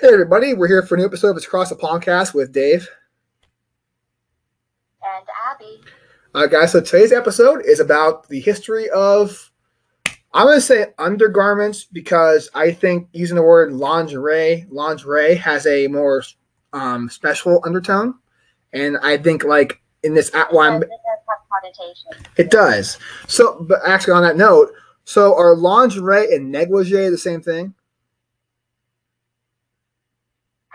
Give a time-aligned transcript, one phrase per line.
[0.00, 2.88] Hey everybody, we're here for a new episode of It's Across the Podcast with Dave.
[5.02, 5.80] And Abby.
[6.32, 9.50] Uh, guys, so today's episode is about the history of,
[10.32, 15.88] I'm going to say undergarments because I think using the word lingerie, lingerie has a
[15.88, 16.22] more
[16.72, 18.14] um, special undertone.
[18.72, 20.90] And I think like in this, at well, it does
[21.28, 22.30] have connotation.
[22.36, 22.98] It does.
[23.26, 24.70] So, but actually on that note,
[25.06, 27.74] so are lingerie and negligee the same thing?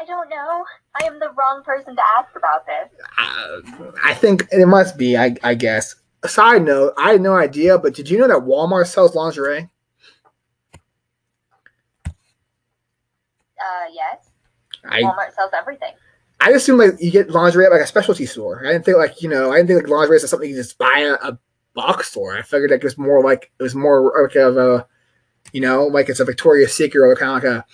[0.03, 0.65] I don't know.
[1.01, 2.89] I am the wrong person to ask about this.
[3.17, 5.15] Uh, I think it must be.
[5.15, 5.95] I, I guess.
[6.23, 9.69] A side note: I had no idea, but did you know that Walmart sells lingerie?
[12.05, 14.29] Uh, yes.
[14.83, 15.93] I, Walmart sells everything.
[16.41, 18.65] I assume like you get lingerie at like a specialty store.
[18.65, 20.77] I didn't think like you know I didn't think like lingerie is something you just
[20.77, 21.39] buy at a
[21.75, 22.37] box store.
[22.37, 24.85] I figured like it was more like it was more like of a
[25.53, 27.65] you know like it's a Victoria's Secret or kind of like a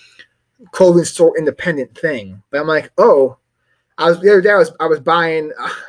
[0.72, 2.42] clothing store independent thing.
[2.52, 3.38] But I'm like, oh,
[3.98, 4.52] I was the other day.
[4.52, 5.52] I was I was buying.
[5.60, 5.70] Uh,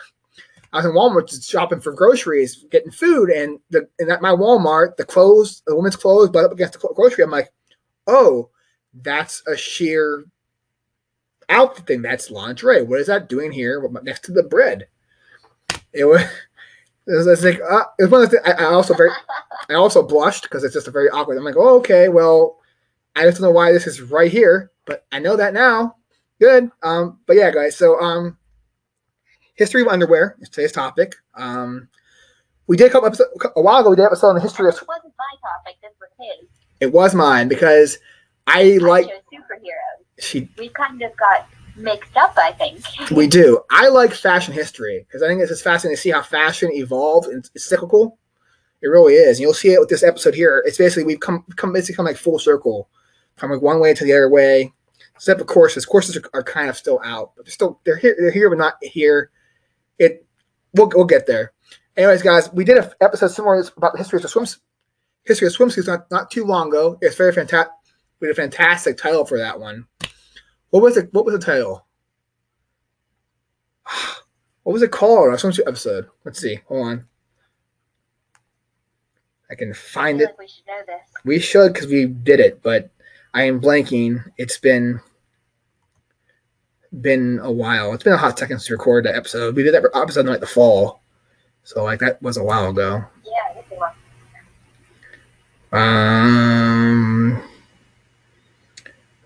[0.73, 4.31] I was in Walmart just shopping for groceries, getting food, and the and at my
[4.31, 7.53] Walmart, the clothes, the woman's clothes, but up against the grocery, I'm like,
[8.07, 8.51] oh,
[8.95, 10.25] that's a sheer
[11.49, 12.03] outfit thing.
[12.03, 12.83] That's lingerie.
[12.83, 14.87] What is that doing here next to the bread?
[15.93, 16.23] It was.
[17.07, 18.47] It was, it was like uh, it was one of the.
[18.47, 19.11] I, I also very,
[19.69, 21.39] I also blushed because it's just a very awkward.
[21.39, 22.60] I'm like, oh, okay, well,
[23.17, 25.97] I just don't know why this is right here, but I know that now.
[26.41, 26.71] Good.
[26.83, 27.77] Um, but yeah, guys.
[27.77, 28.39] So um,
[29.57, 31.17] history of underwear is today's topic.
[31.35, 31.89] Um,
[32.67, 33.91] we did a couple episodes a while ago.
[33.91, 34.75] We did an episode on the history of.
[34.75, 35.77] It wasn't my topic.
[35.83, 36.49] This was his.
[36.81, 37.99] It was mine because
[38.47, 40.05] I like I chose superheroes.
[40.19, 40.49] she.
[40.57, 42.35] We kind of got mixed up.
[42.39, 42.85] I think.
[43.11, 43.61] We do.
[43.71, 47.29] I like fashion history because I think it's just fascinating to see how fashion evolved
[47.29, 48.19] and it's cyclical.
[48.83, 49.37] It really is.
[49.37, 50.63] And you'll see it with this episode here.
[50.65, 52.89] It's basically we've come come basically come like full circle
[53.37, 54.73] from like one way to the other way.
[55.15, 55.85] Except for corsets.
[55.85, 58.17] Corsets are, are kind of still out, but they're still they're here.
[58.19, 59.31] They're here, but not here.
[59.99, 60.27] It
[60.75, 61.53] we'll we'll get there.
[61.97, 64.61] Anyways, guys, we did an episode similar about the history of the swims
[65.25, 66.99] history of swimsuits not, not too long ago.
[67.01, 67.73] It's very fantastic.
[68.21, 69.87] We had a fantastic title for that one.
[70.71, 71.13] What was it?
[71.13, 71.87] What was the title?
[74.63, 75.31] What was it called?
[75.31, 76.07] Our swimsuit episode.
[76.23, 76.61] Let's see.
[76.69, 77.07] Hold on.
[79.51, 80.31] I can I find feel it.
[80.33, 81.01] like we should know this.
[81.25, 82.91] We should because we did it, but
[83.33, 84.25] I am blanking.
[84.39, 85.01] It's been
[87.01, 87.93] been a while.
[87.93, 89.55] It's been a hot second to record that episode.
[89.55, 91.01] We did that episode in like the fall,
[91.63, 93.05] so like that was a while ago.
[93.25, 93.93] Yeah, I guess it was.
[95.73, 97.43] Um,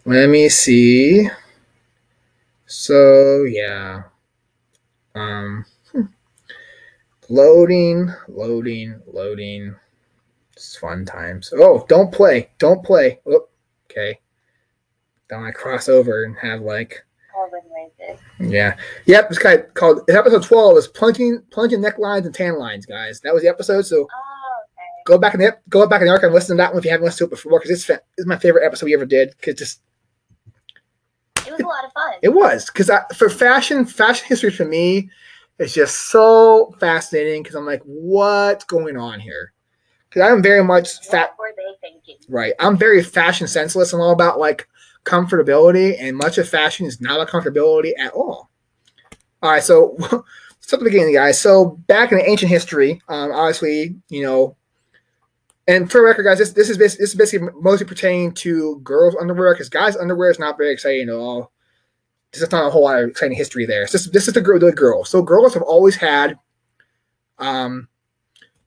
[0.04, 1.28] let me see.
[2.66, 4.02] So yeah.
[5.14, 6.02] Um, hmm.
[7.30, 9.74] loading, loading, loading.
[10.52, 11.52] It's fun times.
[11.56, 13.20] Oh, don't play, don't play.
[13.26, 13.48] Oh,
[13.96, 14.20] okay.
[15.28, 17.04] Don't I cross over and have like
[18.40, 18.76] yeah.
[19.06, 23.20] Yep, it's kind of called episode twelve is plunging plunging necklines and tan lines, guys.
[23.20, 23.82] That was the episode.
[23.86, 25.02] So Oh, okay.
[25.06, 26.84] go back in the go back in the archive and listen to that one if
[26.84, 29.06] you haven't listened to it before, because it's fa- it's my favorite episode we ever
[29.06, 29.30] did.
[29.40, 29.80] Because just
[31.46, 32.14] It was a lot of fun.
[32.22, 35.08] it was because for fashion fashion history for me
[35.58, 39.52] is just so fascinating because I'm like, what's going on here?
[40.14, 41.32] Because I'm very much fat.
[41.36, 42.16] What were they?
[42.28, 42.54] Right.
[42.60, 43.92] I'm very fashion senseless.
[43.92, 44.68] I'm all about like
[45.04, 48.48] comfortability, and much of fashion is not about comfortability at all.
[49.42, 50.10] All right, so let's
[50.60, 51.40] start at the beginning, guys.
[51.40, 54.56] So back in ancient history, um, obviously, you know,
[55.66, 59.16] and for the record, guys, this this is this is basically mostly pertaining to girls'
[59.20, 61.50] underwear because guys' underwear is not very exciting at all.
[62.30, 63.86] There's just not a whole lot of exciting history there.
[63.88, 65.08] So this, this is the girl, the girls.
[65.08, 66.38] So girls have always had,
[67.38, 67.88] um,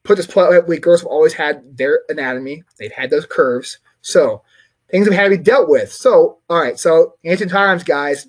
[0.08, 2.64] put this politely, girls have always had their anatomy.
[2.80, 3.80] They've had those curves.
[4.02, 4.42] So
[4.90, 5.92] things have had to be dealt with.
[5.92, 6.80] So, all right.
[6.80, 8.28] So, ancient times, guys,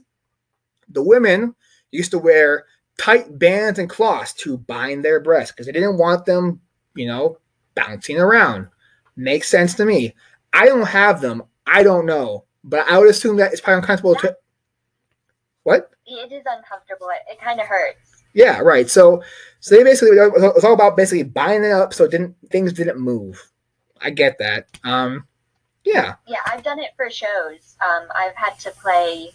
[0.89, 1.55] the women
[1.91, 2.67] used to wear
[2.99, 6.61] tight bands and cloths to bind their breasts because they didn't want them,
[6.95, 7.39] you know,
[7.75, 8.69] bouncing around.
[9.17, 10.15] Makes sense to me.
[10.53, 11.43] I don't have them.
[11.67, 14.37] I don't know, but I would assume that it's probably uncomfortable to.
[15.63, 15.91] What?
[16.07, 17.09] It is uncomfortable.
[17.11, 18.25] It, it kind of hurts.
[18.35, 18.89] Yeah, right.
[18.89, 19.23] So,
[19.61, 22.73] so they basically it was all about basically binding it up so it didn't things
[22.73, 23.51] didn't move.
[24.01, 24.67] I get that.
[24.85, 25.27] Um,
[25.85, 26.15] yeah.
[26.27, 27.77] Yeah, I've done it for shows.
[27.85, 29.31] Um, I've had to play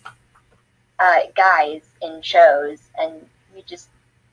[1.00, 3.26] uh, guys in shows, and
[3.56, 3.90] you just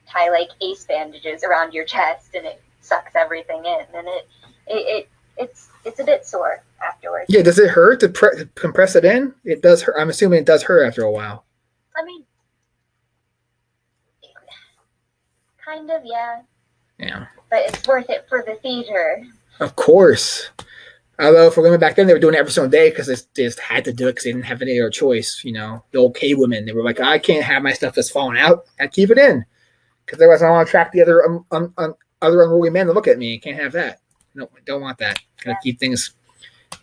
[0.09, 4.29] tie like ace bandages around your chest, and it sucks everything in, and it
[4.67, 7.27] it, it it's it's a bit sore afterwards.
[7.29, 7.43] Yeah.
[7.43, 9.35] Does it hurt to, pre- to compress it in?
[9.45, 9.97] It does hurt.
[9.99, 11.45] I'm assuming it does hurt after a while.
[11.97, 12.25] I mean,
[15.71, 16.43] kind of, yeah,
[16.99, 17.27] Yeah.
[17.51, 19.25] but it's worth it for the theater.
[19.61, 20.51] Of course.
[21.19, 23.47] Although for women back then, they were doing it every single day because they, they
[23.47, 25.43] just had to do it because they didn't have any other choice.
[25.45, 28.11] You know, the old cave women, they were like, I can't have my stuff that's
[28.11, 28.65] falling out.
[28.81, 29.45] I keep it in
[30.07, 32.93] because otherwise I want to attract the other um, um, um, other unruly men to
[32.93, 33.39] look at me.
[33.39, 34.01] Can't have that.
[34.35, 35.19] No, don't want that.
[35.45, 36.15] Gotta keep things,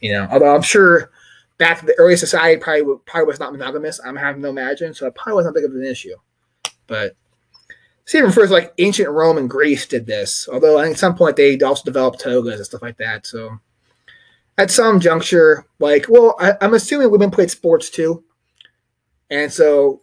[0.02, 0.28] you know.
[0.32, 1.10] Although I'm sure
[1.58, 4.00] back in the early society probably probably was not monogamous.
[4.06, 6.16] I'm having no imagine, so it probably wasn't big of an issue.
[6.86, 7.16] But
[8.08, 10.50] see, even first, like ancient Rome and Greece did this.
[10.52, 13.28] Although at some point they also developed togas and stuff like that.
[13.28, 13.60] So
[14.58, 18.24] at some juncture, like, well, I, I'm assuming women played sports too,
[19.30, 20.02] and so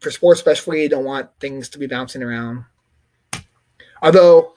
[0.00, 2.64] for sports especially, you don't want things to be bouncing around.
[4.02, 4.54] Although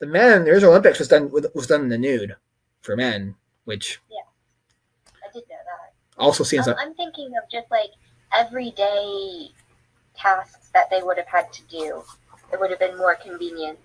[0.00, 2.34] the men, there's Olympics was done was done in the nude
[2.82, 4.18] for men, which yeah,
[5.24, 5.94] I did know that.
[6.20, 7.90] also seems Um, like I'm thinking of just like
[8.36, 9.50] everyday
[10.14, 12.02] tasks that they would have had to do.
[12.52, 13.78] It would have been more convenient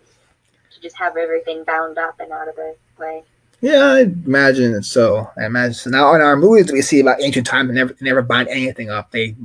[0.74, 3.24] to just have everything bound up and out of the way.
[3.62, 5.30] yeah, I imagine so.
[5.38, 5.90] I imagine so.
[5.90, 8.90] Now in our movies we see about ancient times, they never they never bind anything
[8.90, 9.12] up.
[9.12, 9.36] They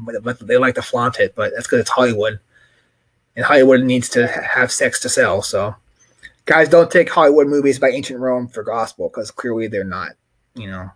[0.40, 2.40] they like to flaunt it, but that's because it's Hollywood,
[3.36, 5.42] and Hollywood needs to have sex to sell.
[5.42, 5.74] So,
[6.44, 10.12] guys, don't take Hollywood movies by ancient Rome for gospel because clearly they're not.
[10.54, 10.90] You know,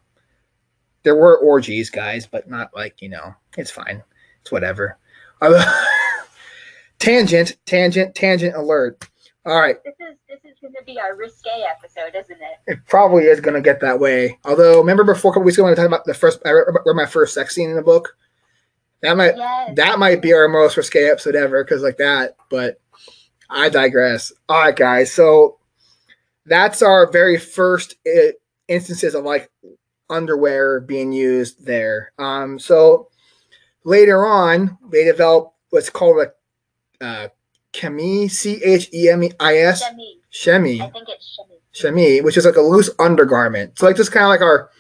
[1.02, 3.34] there were orgies, guys, but not like you know.
[3.56, 4.02] It's fine.
[4.42, 4.98] It's whatever.
[6.98, 9.08] tangent, tangent, tangent alert.
[9.44, 9.76] All right.
[9.84, 12.58] This is this is going to be our risque episode, isn't it?
[12.72, 14.38] It probably is going to get that way.
[14.44, 16.66] Although, remember before a couple weeks ago when I talked about the first, I read
[16.84, 18.16] read my first sex scene in the book.
[19.02, 19.72] That might Yes.
[19.76, 22.36] that might be our most risque episode ever because like that.
[22.50, 22.80] But
[23.48, 24.32] I digress.
[24.48, 25.12] All right, guys.
[25.12, 25.58] So
[26.44, 28.32] that's our very first uh,
[28.66, 29.50] instances of like
[30.10, 32.12] underwear being used there.
[32.18, 33.08] Um, so
[33.84, 36.32] later on, they develop what's called a
[37.00, 37.28] uh,
[37.72, 39.82] chemi, C H E M I S,
[40.32, 41.56] chemi I think it's Shemi.
[41.74, 43.78] chemise, which is like a loose undergarment.
[43.78, 44.70] So like just kind of like our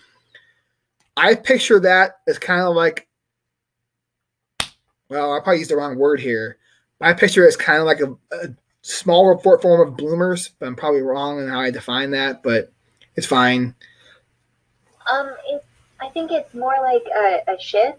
[1.16, 3.08] I picture that as kind of like
[5.08, 6.58] well, I probably used the wrong word here.
[7.00, 8.48] I picture it as kind of like a, a
[8.82, 12.72] small report form of bloomers, but I'm probably wrong in how I define that, but
[13.14, 13.74] it's fine.
[15.12, 15.64] Um, it,
[16.00, 17.98] I think it's more like a, a shift,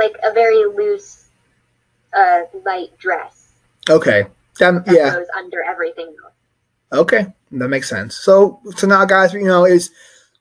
[0.00, 1.28] like a very loose,
[2.12, 3.40] uh, light dress
[3.88, 4.26] Okay.
[4.58, 5.14] That, that yeah.
[5.14, 6.32] goes under everything else.
[6.92, 8.16] Okay, that makes sense.
[8.16, 9.90] So, so now, guys, you know, is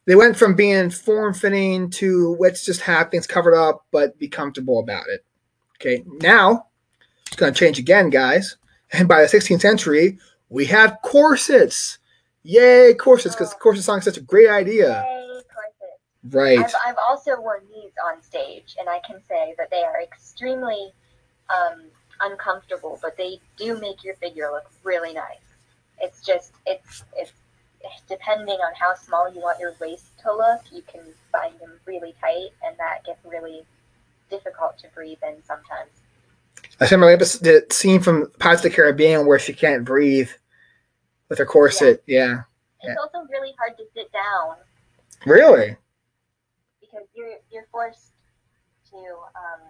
[0.06, 4.27] they went from being form fitting to let's just have things covered up, but be
[4.27, 5.23] comfortable about it.
[5.77, 6.65] Okay, now
[7.27, 8.57] it's going to change again, guys.
[8.91, 10.17] And by the 16th century,
[10.50, 12.00] we have corsets.
[12.41, 13.35] Yay, corsets!
[13.35, 15.19] Because corset song is such a great idea, Yay.
[16.30, 16.60] Right?
[16.60, 20.92] I've, I've also worn these on stage, and I can say that they are extremely
[21.50, 21.83] um,
[22.21, 25.38] uncomfortable, but they do make your figure look really nice.
[26.01, 27.31] It's just it's it's
[28.07, 31.01] depending on how small you want your waist to look, you can
[31.31, 33.63] bind them really tight, and that gets really
[34.30, 35.89] difficult to breathe in sometimes.
[36.81, 40.30] I remember the scene from Pirates of the Caribbean where she can't breathe
[41.30, 42.04] with her corset.
[42.06, 42.44] Yeah,
[42.81, 44.56] It's also really hard to sit down
[45.25, 45.75] really.
[47.19, 48.13] You're you're forced
[48.89, 49.62] to um,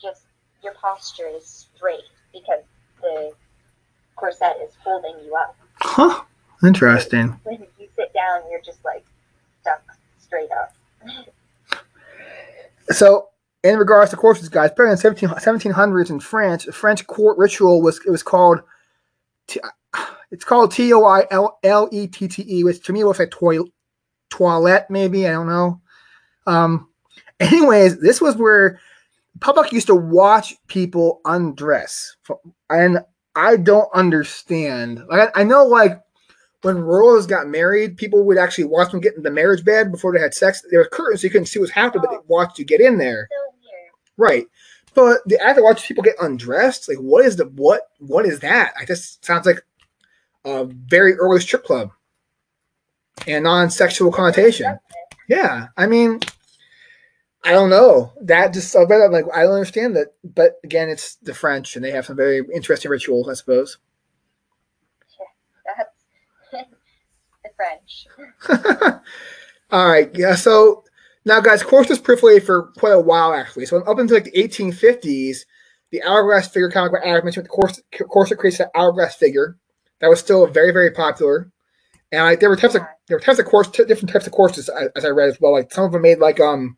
[0.00, 0.22] just
[0.62, 2.62] your posture is straight because
[3.02, 3.32] the
[4.16, 5.56] corset is holding you up.
[5.80, 6.22] Huh.
[6.62, 7.38] Interesting.
[7.44, 9.04] When you sit down, you're just like
[9.60, 9.82] stuck
[10.18, 10.74] straight up.
[12.90, 13.28] So,
[13.62, 17.36] in regards to corsets, guys, back in the 17, 1700s in France, a French court
[17.36, 18.62] ritual was it was called
[20.30, 23.18] it's called T O I L L E T T E, which to me looks
[23.18, 23.70] like toilet
[24.30, 25.80] toilette, maybe I don't know.
[26.46, 26.88] Um,
[27.40, 28.80] anyways, this was where
[29.40, 32.16] public used to watch people undress,
[32.70, 33.00] and
[33.34, 35.02] I don't understand.
[35.08, 36.00] Like I, I know, like
[36.62, 40.12] when royals got married, people would actually watch them get in the marriage bed before
[40.12, 40.62] they had sex.
[40.70, 42.98] There were curtains, so you couldn't see what's happening, but they watched you get in
[42.98, 43.28] there.
[44.16, 44.46] Right.
[44.94, 48.40] But the act of watching people get undressed, like what is the what what is
[48.40, 48.72] that?
[48.80, 49.60] I just sounds like
[50.46, 51.90] a very early strip club
[53.26, 54.78] and non-sexual connotation.
[55.28, 55.68] Yeah.
[55.76, 56.20] I mean,
[57.46, 58.12] I don't know.
[58.22, 60.08] That just I read it, I'm like I don't understand that.
[60.24, 63.78] But again, it's the French and they have some very interesting rituals, I suppose.
[66.52, 66.66] That's
[67.44, 69.00] the French.
[69.70, 70.34] All right, yeah.
[70.34, 70.82] So
[71.24, 73.66] now, guys, corsets proliferated for quite a while, actually.
[73.66, 75.38] So up until like the 1850s,
[75.92, 79.56] the hourglass figure, comic what Adam mentioned, the corset, corset creates an hourglass figure
[80.00, 81.52] that was still very, very popular.
[82.12, 84.68] And like there were types of there were types of course, different types of corsets
[84.68, 85.52] as, as I read as well.
[85.52, 86.76] Like some of them made like um,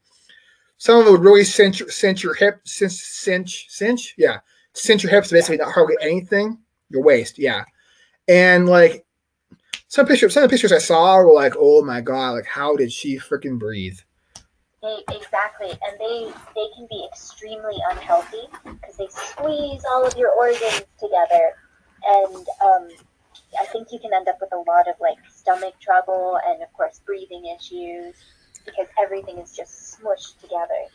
[0.79, 4.39] some of them would really cinch cinch your hip, cinch cinch cinch, yeah,
[4.73, 6.59] cinch your hips, basically not hardly anything.
[6.89, 7.65] Your waist, yeah,
[8.29, 9.05] and like
[9.89, 12.77] some pictures, some of the pictures I saw were like, oh my god, like how
[12.77, 13.99] did she freaking breathe?
[15.11, 20.85] Exactly, and they they can be extremely unhealthy because they squeeze all of your organs
[21.01, 21.53] together,
[22.07, 22.89] and um,
[23.61, 26.73] I think you can end up with a lot of like stomach trouble and of
[26.73, 28.15] course breathing issues
[28.65, 30.87] because everything is just smushed together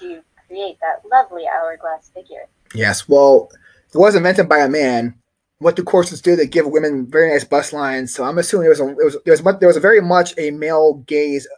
[0.00, 2.46] to create that lovely hourglass figure.
[2.74, 3.50] Yes, well,
[3.94, 5.14] it was invented by a man.
[5.58, 6.36] What do corsets do?
[6.36, 8.14] They give women very nice bust lines.
[8.14, 10.50] So I'm assuming there was a it was there was there was very much a
[10.52, 11.48] male gaze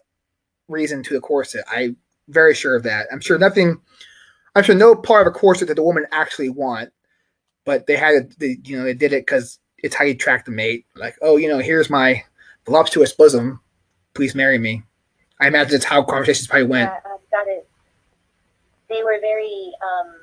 [0.68, 1.64] reason to the corset.
[1.70, 1.96] I'm
[2.28, 3.08] very sure of that.
[3.12, 3.80] I'm sure nothing.
[4.54, 6.90] I'm sure no part of a corset that the woman actually want,
[7.64, 10.50] but they had they, you know they did it because it's how you track the
[10.50, 10.86] mate.
[10.96, 12.22] Like, oh, you know, here's my
[12.64, 13.60] voluptuous bosom.
[14.14, 14.82] Please marry me.
[15.40, 16.90] I imagine it's how conversations probably went.
[16.90, 17.68] Yeah, um, got it.
[18.88, 20.14] They were very um,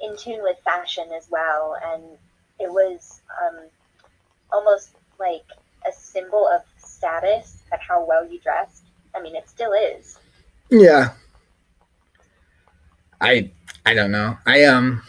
[0.00, 2.02] in tune with fashion as well, and
[2.60, 3.64] it was um,
[4.52, 5.44] almost like
[5.88, 8.84] a symbol of status at how well you dressed.
[9.14, 10.18] I mean, it still is.
[10.70, 11.12] Yeah.
[13.20, 13.50] I
[13.84, 14.36] I don't know.
[14.46, 15.02] I um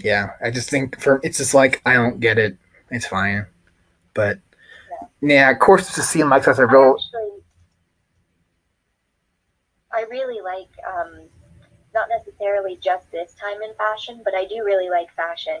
[0.00, 2.56] yeah, I just think for it's just like I don't get it.
[2.90, 3.46] It's fine.
[4.12, 4.38] But
[5.22, 7.23] yeah, yeah of course to seem like that's a real I, actually,
[9.94, 11.28] I really like um
[11.94, 15.60] not necessarily just this time in fashion, but I do really like fashion.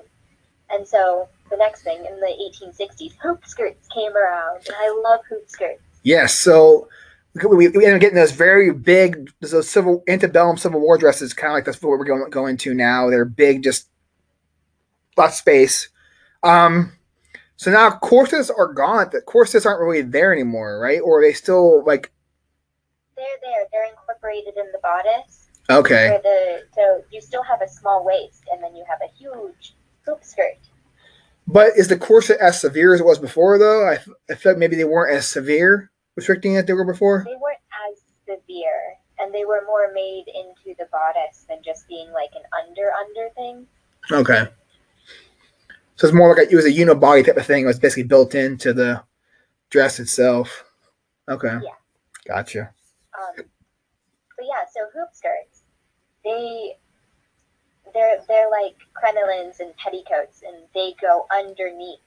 [0.70, 5.20] And so the next thing in the 1860s, hoop skirts came around, and I love
[5.28, 5.82] hoop skirts.
[6.02, 6.88] Yes, so
[7.34, 11.52] we, we end up getting those very big, those civil antebellum Civil War dresses, kind
[11.52, 13.10] of like that's what we're going going to now.
[13.10, 13.88] They're big, just
[15.16, 15.88] lot of space.
[16.42, 16.92] Um,
[17.56, 19.08] so now corsets are gone.
[19.12, 21.00] The corsets aren't really there anymore, right?
[21.00, 22.12] Or they still like?
[23.16, 23.66] They're there.
[23.72, 25.48] They're incorporated in the bodice.
[25.70, 26.20] Okay.
[26.22, 30.22] The, so you still have a small waist, and then you have a huge hoop
[30.22, 30.58] skirt.
[31.46, 33.88] But is the corset as severe as it was before, though?
[33.88, 33.98] I,
[34.30, 37.24] I feel like maybe they weren't as severe restricting as they were before.
[37.26, 37.58] They weren't
[37.90, 42.42] as severe, and they were more made into the bodice than just being like an
[42.62, 43.66] under under thing.
[44.10, 44.50] Okay.
[45.96, 47.64] So it's more like a, it was a unibody type of thing.
[47.64, 49.02] It was basically built into the
[49.70, 50.64] dress itself.
[51.28, 51.58] Okay.
[51.62, 51.70] Yeah.
[52.26, 52.72] Gotcha.
[53.24, 53.44] Um,
[54.36, 55.62] but yeah, so hoop skirts,
[56.24, 56.76] they
[57.92, 62.00] they're they're like crinolines and petticoats, and they go underneath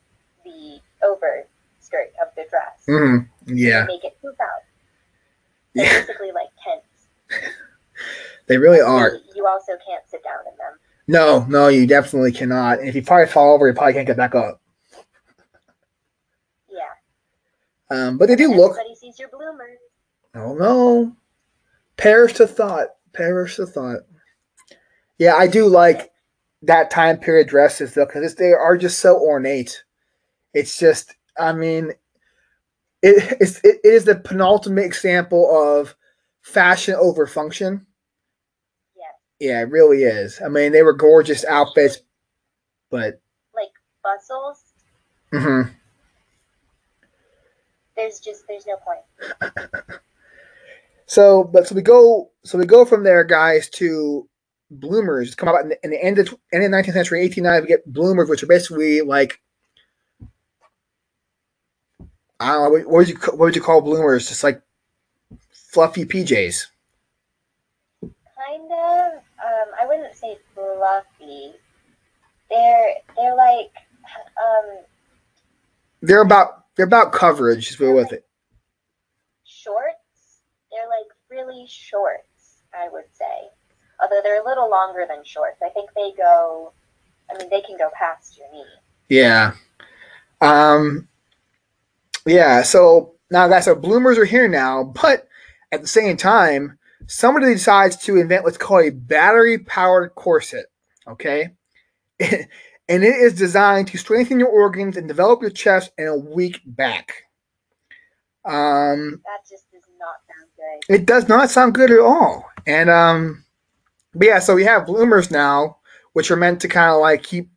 [0.44, 1.48] the over
[1.80, 2.86] skirt of the dress.
[2.88, 3.56] Mm-hmm.
[3.56, 3.86] Yeah.
[3.86, 4.64] make it poop out.
[5.74, 6.00] They're yeah.
[6.02, 7.54] basically like tents.
[8.48, 9.20] they really are.
[9.36, 10.80] You also can't sit down in them.
[11.08, 12.80] No, no, you definitely cannot.
[12.80, 14.62] And if you probably fall over, you probably can't get back up.
[16.70, 16.92] Yeah.
[17.90, 18.72] Um, but they do look.
[18.72, 19.30] Everybody sees your
[20.38, 20.62] bloomers.
[20.62, 21.16] Oh no.
[21.98, 22.90] Perish the thought.
[23.14, 24.02] Perish the thought.
[25.18, 26.12] Yeah, I do like
[26.62, 29.84] that time period dresses though, because they are just so ornate.
[30.54, 31.92] It's just, I mean,
[33.02, 35.96] it, it's, it is the penultimate example of
[36.42, 37.86] fashion over function.
[38.96, 39.48] Yeah.
[39.48, 40.40] yeah, it really is.
[40.44, 42.00] I mean, they were gorgeous outfits,
[42.90, 43.20] but
[43.56, 43.72] like
[44.04, 44.64] bustles.
[45.34, 45.72] Mm-hmm.
[47.96, 50.00] There's just there's no point.
[51.08, 54.28] so, but so we go so we go from there, guys, to
[54.70, 55.36] bloomers.
[55.36, 57.62] Come about in the, in the end of end of nineteenth century, eighteen nine.
[57.62, 59.42] We get bloomers, which are basically like
[62.40, 64.28] I don't know what, what would you what would you call bloomers?
[64.28, 64.62] Just like
[65.52, 66.68] fluffy PJs.
[68.02, 71.54] Kind of um, I wouldn't say fluffy.
[72.50, 73.72] They're they're like
[74.38, 74.80] um,
[76.02, 77.72] they're about they're about coverage.
[77.72, 78.26] Is with it.
[79.46, 79.97] Shorts.
[81.38, 82.64] Really shorts.
[82.74, 83.50] I would say,
[84.02, 85.62] although they're a little longer than shorts.
[85.64, 86.74] I think they go.
[87.30, 88.66] I mean, they can go past your knee.
[89.10, 89.54] Yeah.
[90.42, 91.08] Um.
[92.26, 92.64] Yeah.
[92.64, 95.28] So now, guys, so bloomers are here now, but
[95.72, 100.66] at the same time, somebody decides to invent what's called a battery powered corset.
[101.08, 101.50] Okay.
[102.20, 102.48] and
[103.04, 107.28] it is designed to strengthen your organs and develop your chest and a weak back.
[108.48, 109.67] Um, that just does not sound
[110.58, 110.96] good.
[110.96, 112.46] It does not sound good at all.
[112.66, 113.46] And, um,
[114.14, 115.78] but yeah, so we have bloomers now,
[116.14, 117.50] which are meant to kind of like keep,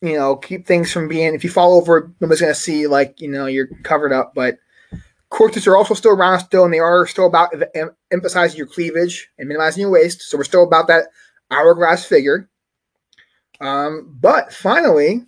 [0.00, 3.28] you know, keep things from being, if you fall over, nobody's to see like, you
[3.28, 4.32] know, you're covered up.
[4.34, 4.58] But
[5.30, 9.28] Corsets are also still around still, and they are still about em- emphasizing your cleavage
[9.38, 10.22] and minimizing your waist.
[10.22, 11.08] So we're still about that
[11.50, 12.48] hourglass figure.
[13.60, 15.26] Um, but finally,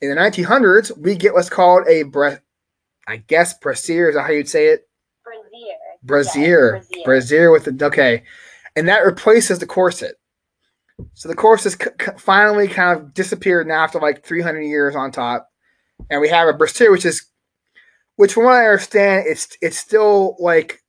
[0.00, 2.42] in the 1900s, we get what's called a bre-
[3.06, 4.87] I guess brassiere is how you'd say it?
[6.08, 6.82] Brassiere.
[6.90, 8.24] Yeah, with the okay,
[8.74, 10.16] and that replaces the corset.
[11.14, 11.76] So the corset
[12.18, 15.48] finally kind of disappeared now after like 300 years on top,
[16.10, 17.26] and we have a brassiere, which is
[18.16, 20.82] which from what I understand, it's it's still like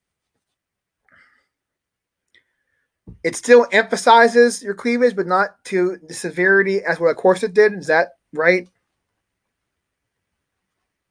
[3.24, 7.74] it still emphasizes your cleavage, but not to the severity as what a corset did.
[7.74, 8.68] Is that right?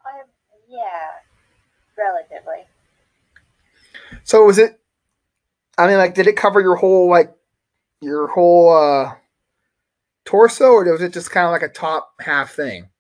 [0.05, 0.27] Um,
[0.69, 1.11] yeah,
[1.97, 2.58] relatively.
[4.29, 4.79] So was it?
[5.79, 7.35] I mean, like, did it cover your whole like
[8.03, 9.15] your whole uh
[10.27, 12.91] torso, or was it just kind of like a top half thing?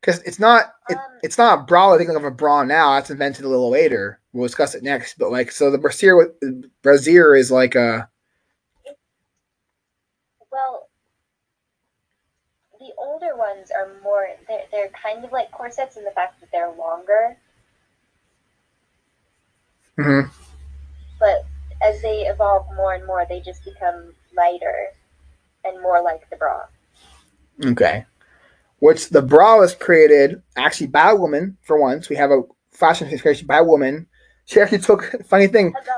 [0.00, 1.92] Because it's not it, Um, it's not a bra.
[1.94, 2.94] I think of a bra now.
[2.94, 4.20] That's invented a little later.
[4.32, 5.18] We'll discuss it next.
[5.18, 6.32] But like, so the brassiere with
[6.82, 8.08] brassiere is like a
[10.50, 10.88] Well,
[12.80, 14.28] the older ones are more.
[14.48, 17.36] They're they're kind of like corsets in the fact that they're longer,
[19.98, 20.30] mhm.
[21.18, 21.44] but
[21.82, 24.88] as they evolve more and more, they just become lighter
[25.64, 26.62] and more like the bra.
[27.64, 28.04] Okay.
[28.78, 32.08] Which the bra was created actually by a woman for once.
[32.08, 34.06] We have a fashion creation by a woman.
[34.44, 35.72] She actually took funny thing.
[35.76, 35.92] Huzzah!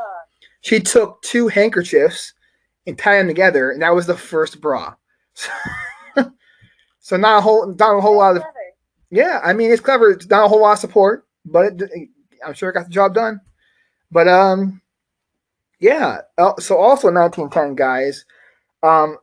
[0.61, 2.35] She took two handkerchiefs
[2.87, 4.95] and tied them together, and that was the first bra.
[7.09, 8.43] So, not a whole, not a whole lot of.
[8.43, 8.55] Clever.
[9.11, 10.11] Yeah, I mean it's clever.
[10.11, 12.11] It's not a whole lot of support, but it,
[12.47, 13.41] I'm sure it got the job done.
[14.11, 14.81] But um,
[15.81, 16.19] yeah.
[16.37, 18.25] Uh, so also 1910 guys,
[18.83, 19.19] um,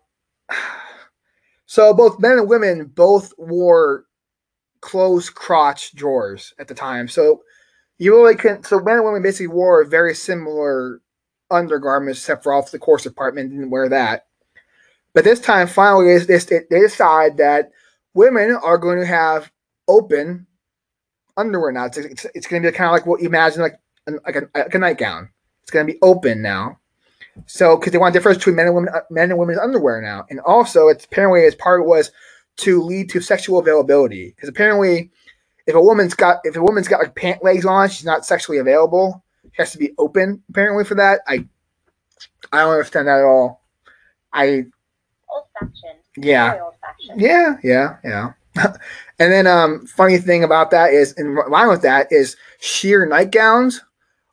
[1.65, 4.05] so both men and women both wore
[4.81, 7.07] closed crotch drawers at the time.
[7.07, 7.41] So
[7.97, 8.63] you really can.
[8.63, 11.01] So men and women basically wore very similar
[11.49, 14.27] undergarments, except for off the course department didn't wear that.
[15.13, 17.71] But this time, finally, they, they, they decide that
[18.13, 19.49] women are going to have
[19.87, 20.45] open
[21.37, 21.85] underwear now.
[21.85, 24.49] It's, it's, it's going to be kind of like what you imagine, like like, a,
[24.55, 25.29] like a nightgown.
[25.61, 26.79] It's going to be open now.
[27.47, 30.01] So, because they want to difference between men and women, uh, men and women's underwear
[30.01, 32.11] now, and also it's apparently as part was
[32.57, 34.29] to lead to sexual availability.
[34.29, 35.11] Because apparently,
[35.67, 38.59] if a woman's got if a woman's got like pant legs on, she's not sexually
[38.59, 39.23] available.
[39.43, 41.21] She has to be open apparently for that.
[41.27, 41.45] I
[42.51, 43.61] I don't understand that at all.
[44.31, 44.65] I
[45.29, 45.99] Old fashioned.
[46.17, 46.59] yeah.
[46.63, 47.19] Old fashioned.
[47.19, 48.33] Yeah, yeah, yeah.
[49.19, 53.81] and then um funny thing about that is in line with that is sheer nightgowns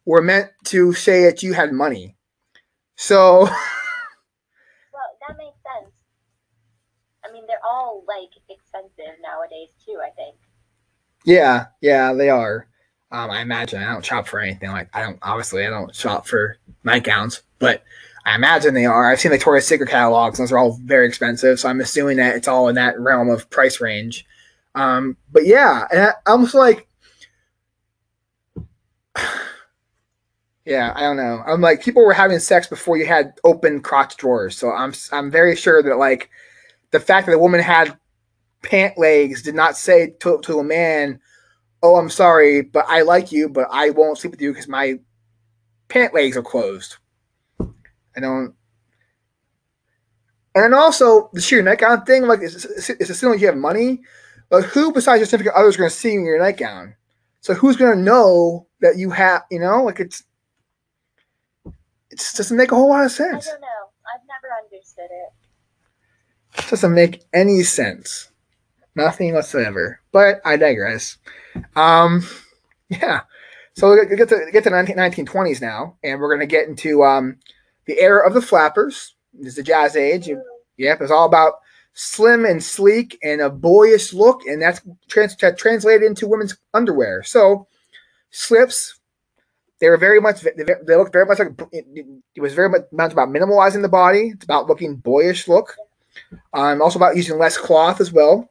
[0.04, 2.16] were meant to say that you had money.
[2.96, 3.40] So
[4.92, 5.92] Well, that makes sense.
[7.24, 9.98] I mean, they're all like expensive nowadays too.
[10.04, 10.36] I think.
[11.24, 12.66] yeah, yeah, they are.
[13.10, 16.26] Um, I imagine I don't shop for anything like I don't obviously I don't shop
[16.26, 17.82] for nightgowns, but
[18.24, 19.10] I imagine they are.
[19.10, 21.58] I've seen the Victoria's Secret catalogs, and those are all very expensive.
[21.60, 24.24] So I'm assuming that it's all in that realm of price range.
[24.74, 26.86] Um, but yeah, and I, I'm just like,
[30.64, 31.42] yeah, I don't know.
[31.46, 34.56] I'm like, people were having sex before you had open crotch drawers.
[34.56, 36.30] So I'm I'm very sure that like
[36.92, 37.98] the fact that a woman had
[38.62, 41.20] pant legs did not say to, to a man,
[41.82, 45.00] "Oh, I'm sorry, but I like you, but I won't sleep with you because my
[45.88, 46.96] pant legs are closed."
[47.60, 48.54] I don't.
[50.54, 54.02] And also the sheer nightgown thing, like it's, it's, it's assuming you have money,
[54.50, 56.94] but who besides your significant other is going to see you in your nightgown?
[57.40, 60.22] So who's going to know that you have, you know, like it's,
[62.12, 63.48] it just doesn't make a whole lot of sense.
[63.48, 63.66] I don't know.
[64.14, 66.58] I've never understood it.
[66.58, 68.30] It doesn't make any sense.
[68.94, 70.00] Nothing whatsoever.
[70.12, 71.16] But I digress.
[71.74, 72.26] Um,
[72.90, 73.22] yeah.
[73.74, 77.02] So we get to get to 19, 1920s now, and we're going to get into
[77.02, 77.38] um,
[77.86, 79.14] the era of the flappers.
[79.32, 80.28] This is the jazz age.
[80.76, 81.54] Yep, it's all about
[81.94, 87.22] slim and sleek and a boyish look, and that's trans- that translated into women's underwear.
[87.22, 87.66] So
[88.30, 89.00] slips,
[89.82, 93.82] they were very much they looked very much like it, was very much about minimalizing
[93.82, 94.28] the body.
[94.28, 95.74] It's about looking boyish look.
[96.54, 98.48] Um, also about using less cloth as well.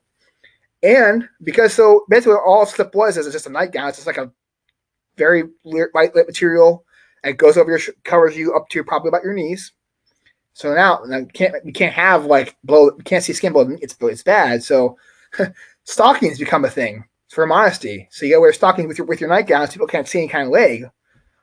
[0.83, 3.87] And because so basically all slip was is just a nightgown.
[3.87, 4.29] It's just like a
[5.15, 6.83] very light material.
[7.23, 9.71] It goes over your covers you up to probably about your knees.
[10.51, 13.69] So now, you can't you can't have like blow you can't see skin blow.
[13.81, 14.65] It's it's bad.
[14.65, 14.97] So
[15.85, 18.09] stockings become a thing for modesty.
[18.11, 19.71] So you gotta wear stockings with your with your nightgowns.
[19.71, 20.89] People can't see any kind of leg.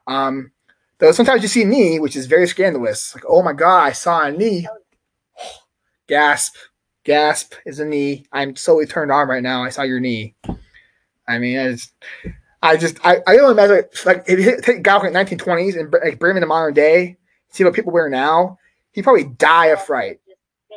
[0.08, 0.50] Um,
[0.98, 3.14] though sometimes you see knee, which is very scandalous.
[3.14, 4.66] Like oh my god, I saw a knee.
[6.08, 6.56] Gasp,
[7.04, 8.24] gasp is a knee.
[8.32, 9.62] I'm so turned on right now.
[9.62, 10.34] I saw your knee.
[11.28, 11.92] I mean, I just,
[12.62, 15.92] I just, I, I don't imagine like if you take Galk in the 1920s and
[15.92, 17.18] like bring him in the modern day,
[17.50, 18.58] see what people wear now,
[18.92, 20.20] he'd probably die of fright.
[20.70, 20.76] They,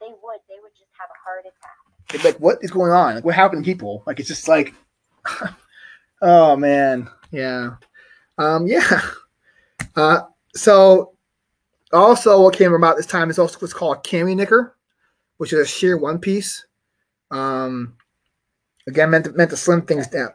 [0.00, 0.40] they would.
[0.48, 2.10] They would just have a heart attack.
[2.10, 3.14] They'd be like, what is going on?
[3.16, 4.02] Like, what happened to people?
[4.06, 4.74] Like, it's just like,
[6.22, 7.76] oh man, yeah,
[8.38, 9.00] um, yeah.
[9.94, 10.22] Uh,
[10.54, 11.12] so
[11.92, 14.76] also what came about this time is also what's called cami knicker,
[15.38, 16.66] which is a sheer one piece.
[17.30, 17.96] Um,
[18.88, 20.30] Again, meant to, meant to slim things down.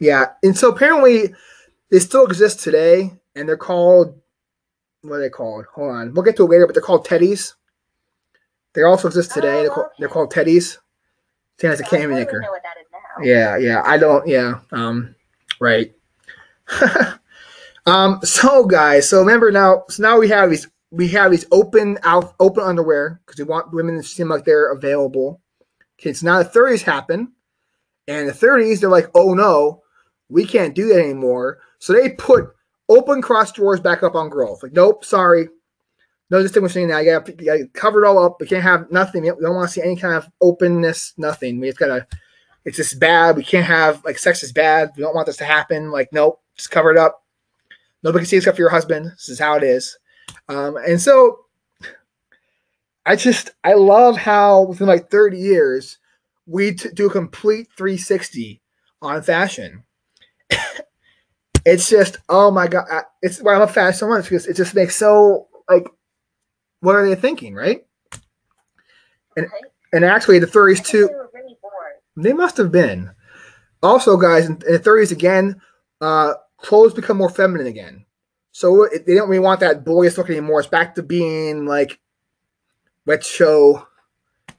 [0.00, 1.34] Yeah, and so apparently
[1.90, 4.18] they still exist today, and they're called
[5.02, 5.66] what are they called?
[5.74, 7.54] Hold on, we'll get to it later, but they're called teddies.
[8.72, 9.60] They also exist today.
[9.60, 10.78] Oh, they're, called, they're called teddies.
[11.58, 12.40] Same as a I candy totally maker.
[12.40, 13.24] know what that is now.
[13.24, 13.82] Yeah, yeah.
[13.84, 14.26] I don't.
[14.26, 14.60] Yeah.
[14.72, 15.14] Um.
[15.60, 15.94] Right.
[17.86, 18.20] um.
[18.22, 19.08] So, guys.
[19.08, 19.84] So remember now.
[19.88, 20.68] So now we have these.
[20.90, 24.72] We have these open out open underwear because we want women to seem like they're
[24.72, 25.40] available.
[25.98, 26.12] Okay.
[26.12, 27.32] So now the 30s happen,
[28.06, 29.82] and the 30s they're like, oh no,
[30.28, 31.58] we can't do that anymore.
[31.78, 32.54] So they put
[32.88, 34.62] open cross drawers back up on girls.
[34.62, 35.48] Like, nope, sorry.
[36.30, 36.98] No distinguishing now.
[36.98, 38.40] You got got cover it all up.
[38.40, 39.22] We can't have nothing.
[39.22, 41.14] We don't want to see any kind of openness.
[41.16, 41.60] Nothing.
[41.60, 42.06] We just gotta
[42.64, 43.36] it's just bad.
[43.36, 44.90] We can't have like sex is bad.
[44.96, 45.90] We don't want this to happen.
[45.92, 47.22] Like, nope, just cover it up.
[48.06, 49.06] Nobody can see except for your husband.
[49.06, 49.98] This is how it is.
[50.48, 51.40] Um, and so
[53.04, 55.98] I just I love how within like 30 years
[56.46, 58.62] we t- do a complete 360
[59.02, 59.82] on fashion.
[61.64, 64.54] it's just oh my god, I- it's why I love fashion so much because it
[64.54, 65.88] just makes so like
[66.78, 67.84] what are they thinking, right?
[69.36, 69.48] And
[69.92, 71.08] and actually the 30s too.
[71.08, 71.94] They were really bored.
[72.16, 73.10] They must have been.
[73.82, 75.60] Also, guys, in, in the 30s again,
[76.00, 78.04] uh, clothes become more feminine again.
[78.52, 80.60] So it, they don't really want that boyish look anymore.
[80.60, 82.00] It's back to being like,
[83.04, 83.86] let's show.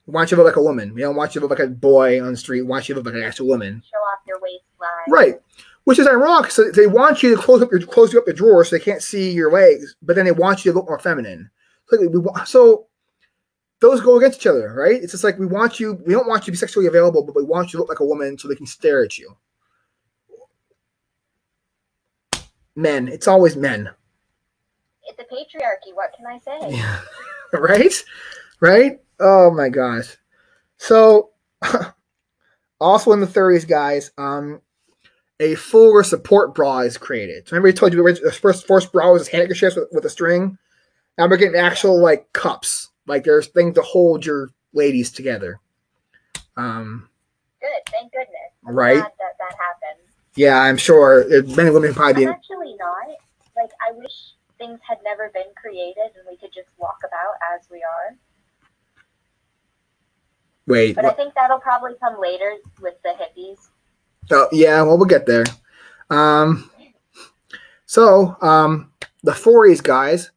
[0.06, 0.94] We want you to look like a woman.
[0.94, 2.62] We don't want you to look like a boy on the street.
[2.62, 3.82] We want you to look like an actual woman.
[3.84, 5.10] Show off your waistline.
[5.10, 5.42] Right.
[5.84, 6.52] Which is ironic.
[6.52, 8.84] So they want you to close up your close you up your drawer so they
[8.84, 11.50] can't see your legs, but then they want you to look more feminine.
[12.46, 12.88] So
[13.80, 15.02] those go against each other, right?
[15.02, 17.36] It's just like we want you, we don't want you to be sexually available, but
[17.36, 19.36] we want you to look like a woman so they can stare at you.
[22.78, 23.90] Men, it's always men,
[25.08, 25.96] It's a patriarchy.
[25.96, 26.78] What can I say?
[26.78, 27.02] Yeah.
[27.54, 28.04] right?
[28.62, 29.00] Right?
[29.20, 30.16] Oh my gosh.
[30.78, 31.32] So,
[32.80, 34.62] also in the 30s, guys, um,
[35.40, 37.48] a fuller support bra is created.
[37.48, 40.60] So remember, I told you the first first bra was handkerchiefs with, with a string.
[41.18, 42.90] Now we're getting actual like cups.
[43.08, 45.60] Like there's things to hold your ladies together.
[46.56, 47.10] Um,
[47.60, 47.70] Good.
[47.92, 48.52] Thank goodness.
[48.68, 48.98] I'm Right.
[48.98, 50.07] that that happened.
[50.38, 53.18] Yeah, I'm sure and women probably I'm actually not.
[53.56, 57.68] Like, I wish things had never been created and we could just walk about as
[57.70, 58.16] we are.
[60.68, 63.70] Wait, But I think that'll probably come later with the hippies.
[64.32, 65.46] Oh, yeah, well, we'll get there.
[66.10, 66.70] Um,
[67.86, 68.92] so, um,
[69.24, 70.32] the 40s, guys,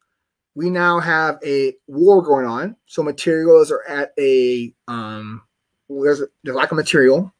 [0.55, 2.75] we now have a war going on.
[2.85, 5.41] So materials are at a um,
[5.89, 7.33] there's a, there's lack of material,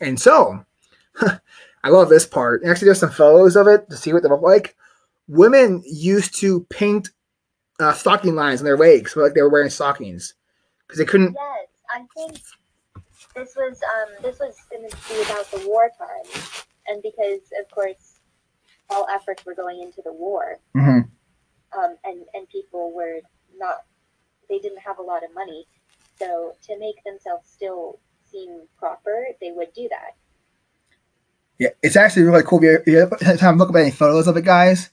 [0.00, 0.64] and so
[1.82, 2.62] I love this part.
[2.64, 4.76] Actually, there's some photos of it to see what they look like.
[5.28, 7.10] Women used to paint
[7.78, 10.34] uh, stocking lines on their legs, so like they were wearing stockings
[10.86, 11.34] because they couldn't.
[11.34, 12.38] Yes, I think
[13.34, 16.42] this was um this was going to be about the wartime,
[16.86, 18.20] and because of course
[18.90, 21.08] all efforts were going into the war, Mhm.
[21.78, 23.20] um, and and people were
[23.56, 23.84] not
[24.48, 25.66] they didn't have a lot of money,
[26.18, 30.16] so to make themselves still seem proper, they would do that.
[31.60, 32.64] Yeah, it's actually really cool.
[32.64, 34.88] If you if you have time to look up any photos of it, guys,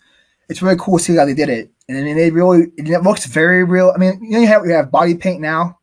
[0.50, 1.72] it's really cool to see how they did it.
[1.88, 3.94] And I mean, they really it looks very real.
[3.96, 5.80] I mean, you know, you have, you have body paint now.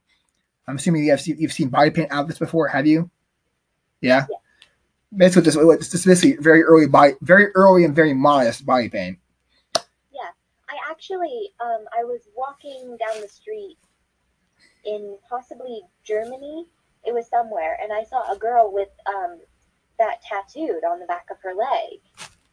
[0.69, 3.11] I'm assuming you have seen, you've seen body paint outfits before, have you?
[4.03, 4.27] Yeah.
[4.31, 4.37] Yeah.
[5.17, 9.19] Basically, just it's just basically very early body, very early and very modest body paint.
[9.75, 10.33] Yeah,
[10.69, 13.79] I actually um I was walking down the street
[14.85, 16.67] in possibly Germany.
[17.07, 19.41] It was somewhere, and I saw a girl with um
[19.99, 22.01] that tattooed on the back of her leg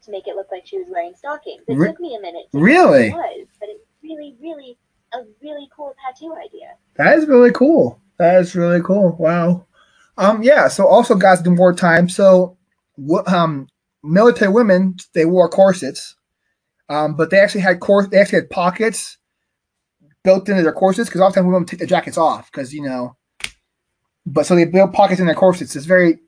[0.04, 1.64] to make it look like she was wearing stockings.
[1.68, 3.08] It Re- took me a minute to Really?
[3.08, 4.78] it was, but it's really, really
[5.14, 6.76] a really cool tattoo idea.
[6.96, 8.00] That is really cool.
[8.18, 9.16] That is really cool.
[9.20, 9.66] Wow.
[10.18, 10.44] Um.
[10.44, 10.68] Yeah.
[10.68, 12.58] So also, guys, in wartime, so
[13.28, 13.68] um,
[14.04, 16.16] military women they wore corsets,
[16.90, 19.18] um, but they actually had cor- they actually had pockets
[20.24, 23.16] built into their corsets because oftentimes women take their jackets off because you know.
[24.26, 25.76] But so they build pockets in their corsets.
[25.76, 26.20] It's very,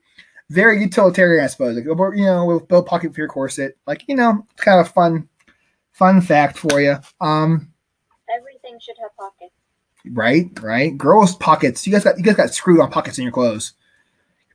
[0.50, 1.76] very utilitarian, I suppose.
[1.76, 3.76] Like you know, we'll build pocket for your corset.
[3.86, 5.28] Like you know, it's kind of fun,
[5.92, 6.96] fun fact for you.
[7.20, 7.70] Um.
[8.34, 9.52] Everything should have pockets.
[10.10, 10.96] Right, right.
[10.96, 11.86] Girls' pockets.
[11.86, 13.72] You guys got you guys got screwed on pockets in your clothes.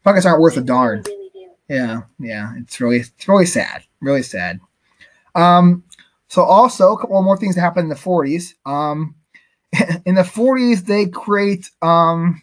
[0.03, 1.03] Pockets aren't worth a darn.
[1.05, 1.29] Really.
[1.67, 2.53] Yeah, yeah.
[2.57, 3.83] It's really it's really sad.
[4.01, 4.59] Really sad.
[5.35, 5.83] Um.
[6.27, 8.53] So also a couple more things that happened in the 40s.
[8.63, 9.15] Um,
[10.05, 12.41] in the 40s they create um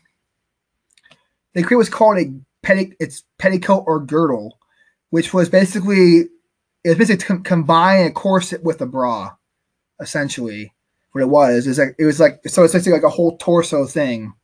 [1.55, 2.33] they create what's called a
[2.65, 4.59] petti it's petticoat or girdle,
[5.11, 6.29] which was basically
[6.85, 9.35] it was basically com- combine a corset with a bra,
[10.01, 10.73] essentially
[11.13, 11.67] what it was.
[11.67, 14.35] Is like it was like so it's basically like a whole torso thing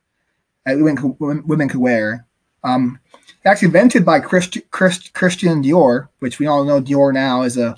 [0.65, 2.27] that women could, women, could wear.
[2.65, 3.01] Um,
[3.45, 7.77] actually invented by Christ, Christ, Christian Dior, which we all know Dior now is a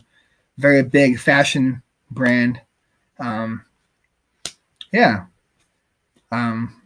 [0.58, 2.60] very big fashion brand.
[3.18, 3.64] Um,
[4.92, 5.26] yeah.
[6.30, 6.80] Um,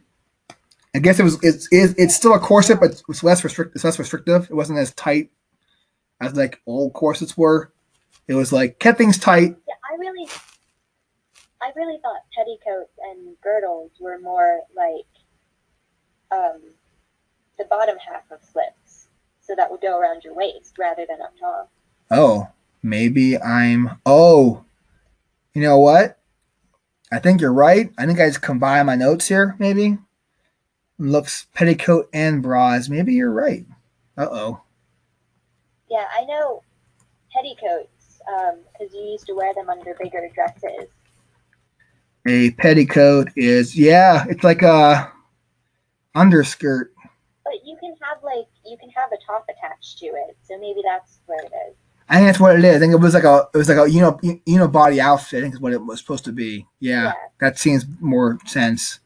[0.95, 3.99] I guess it was it's it's, still a corset, but it's less restrict it's less
[3.99, 4.47] restrictive.
[4.49, 5.29] It wasn't as tight
[6.19, 7.71] as like old corsets were.
[8.27, 9.55] It was like kept things tight.
[9.67, 10.27] Yeah, I really,
[11.61, 15.05] I really thought petticoats and girdles were more like
[16.31, 16.61] um,
[17.59, 19.09] the bottom half of slips,
[19.41, 21.71] so that would go around your waist rather than up top.
[22.09, 22.47] Oh,
[22.81, 24.01] maybe I'm.
[24.07, 24.65] Oh,
[25.53, 26.17] you know what?
[27.11, 27.91] I think you're right.
[27.95, 29.55] I think I just combine my notes here.
[29.59, 29.99] Maybe
[30.99, 32.89] looks petticoat and bras.
[32.89, 33.65] Maybe you're right.
[34.17, 34.61] Uh oh.
[35.89, 36.61] Yeah, I know
[37.33, 40.89] petticoats um, because um, you used to wear them under bigger dresses.
[42.27, 45.11] A petticoat is yeah, it's like a
[46.13, 46.93] underskirt.
[47.43, 50.81] But you can have like you can have a top attached to it, so maybe
[50.85, 51.75] that's where it is.
[52.09, 52.75] I think that's what it is.
[52.75, 54.99] I think it was like a it was like a you know you know body
[54.99, 55.39] outfit.
[55.39, 56.67] I think is what it was supposed to be.
[56.79, 57.13] Yeah, yeah.
[57.39, 58.99] that seems more sense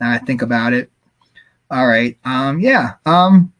[0.00, 0.90] now I think about it.
[1.70, 2.18] All right.
[2.24, 2.60] Um.
[2.60, 2.94] Yeah.
[3.04, 3.52] Um.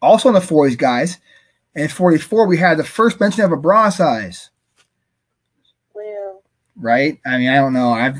[0.00, 1.18] Also in the 40s, guys,
[1.76, 4.50] in 44, we had the first mention of a bra size.
[5.94, 6.42] Well,
[6.76, 7.20] right?
[7.24, 7.92] I mean, I don't know.
[7.92, 8.18] I've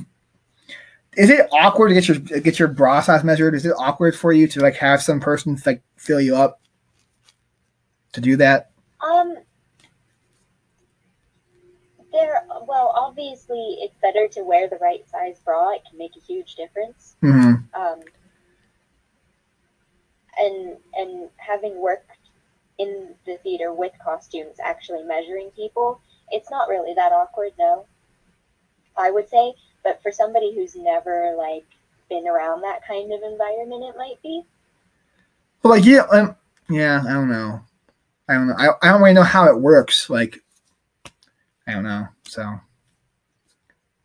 [1.16, 3.54] is it awkward to get your get your bra size measured?
[3.54, 6.60] Is it awkward for you to like have some person like fill you up
[8.12, 8.70] to do that?
[9.00, 9.36] Um,
[12.12, 12.44] there.
[12.66, 15.74] Well, obviously, it's better to wear the right size bra.
[15.74, 17.16] It can make a huge difference.
[17.22, 17.80] Mm-hmm.
[17.80, 18.00] Um,
[20.38, 22.10] and and having worked
[22.78, 27.86] in the theater with costumes, actually measuring people, it's not really that awkward, no.
[28.96, 31.64] I would say, but for somebody who's never like
[32.08, 34.42] been around that kind of environment, it might be.
[35.62, 36.36] Well, like yeah, um,
[36.68, 37.60] yeah, I don't know.
[38.28, 38.54] I don't know.
[38.56, 40.08] I, I don't really know how it works.
[40.08, 40.38] Like,
[41.66, 42.08] I don't know.
[42.24, 42.60] So, like,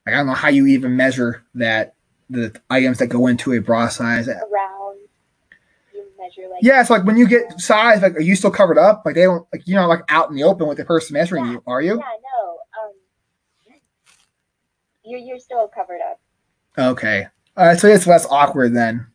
[0.07, 1.93] I don't know how you even measure that
[2.29, 4.27] the items that go into a bra size.
[4.27, 4.86] Around
[6.27, 9.03] measure like yeah it's like when you get size like are you still covered up?
[9.05, 11.45] Like they don't like you're not like out in the open with the person measuring
[11.45, 11.51] yeah.
[11.53, 11.97] you are you?
[11.97, 13.75] Yeah no um
[15.03, 16.19] you're, you're still covered up.
[16.77, 17.27] Okay.
[17.55, 19.07] All right so it's less awkward then.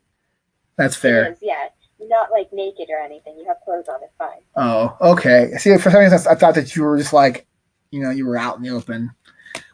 [0.77, 1.37] That's fair.
[1.41, 1.69] yeah.
[2.01, 3.37] Not like naked or anything.
[3.39, 4.41] You have clothes on it's fine.
[4.57, 5.53] Oh okay.
[5.59, 7.47] See for some reason i thought that you were just like
[7.91, 9.11] you know you were out in the open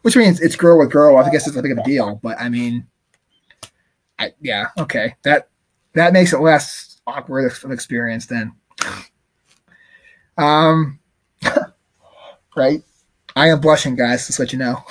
[0.02, 1.16] which means it's girl with girl.
[1.16, 2.86] I guess it's a big of a deal but i mean
[4.18, 5.14] I, yeah okay.
[5.22, 5.48] That
[5.94, 8.52] that makes it less awkward experience then.
[10.36, 10.98] Um,
[12.56, 12.82] right?
[13.34, 14.26] I am blushing, guys.
[14.26, 14.84] Just let you know.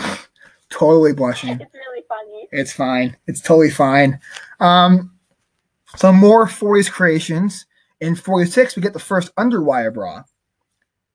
[0.69, 1.62] totally blushing.
[1.62, 2.47] It's really funny.
[2.51, 3.17] It's fine.
[3.27, 4.19] It's totally fine.
[4.60, 5.12] Um,
[5.95, 7.65] some more 40s creations.
[7.99, 10.23] In 46, we get the first underwire bra.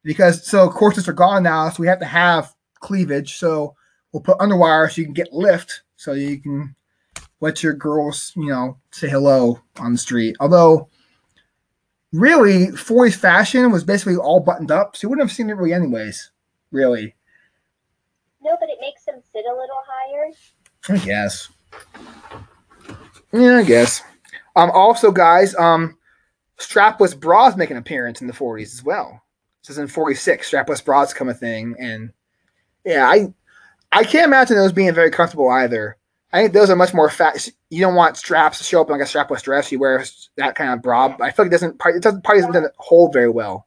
[0.02, 3.36] Because so corsets are gone now, so we have to have cleavage.
[3.36, 3.76] So
[4.12, 6.74] we'll put underwire so you can get lift, so you can
[7.40, 10.36] let your girls, you know, say hello on the street.
[10.40, 10.88] Although
[12.12, 15.72] really, Foy's fashion was basically all buttoned up, so you wouldn't have seen it really
[15.72, 16.30] anyways.
[16.70, 17.14] Really.
[18.42, 20.30] No, but it makes them sit a little higher.
[20.88, 21.48] I guess.
[23.32, 24.02] Yeah, I guess.
[24.56, 24.70] Um.
[24.72, 25.96] Also, guys, um,
[26.58, 29.22] strapless bras make an appearance in the 40s as well.
[29.62, 30.50] This is in 46.
[30.50, 32.12] Strapless bras come a thing, and
[32.84, 33.32] yeah, I
[33.92, 35.96] I can't imagine those being very comfortable either.
[36.32, 37.48] I think those are much more fat.
[37.70, 39.70] You don't want straps to show up like a strapless dress.
[39.70, 40.04] You wear
[40.36, 41.16] that kind of bra.
[41.20, 41.80] I feel like it doesn't.
[41.84, 43.66] It doesn't probably doesn't hold very well.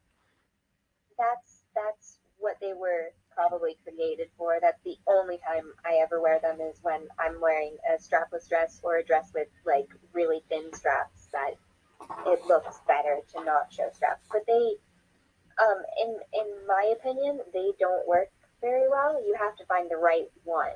[1.17, 4.57] That's that's what they were probably created for.
[4.61, 8.79] That's the only time I ever wear them is when I'm wearing a strapless dress
[8.83, 11.27] or a dress with like really thin straps.
[11.33, 11.55] That
[12.25, 14.25] it looks better to not show straps.
[14.31, 14.75] But they,
[15.63, 18.29] um, in in my opinion, they don't work
[18.61, 19.21] very well.
[19.25, 20.73] You have to find the right one.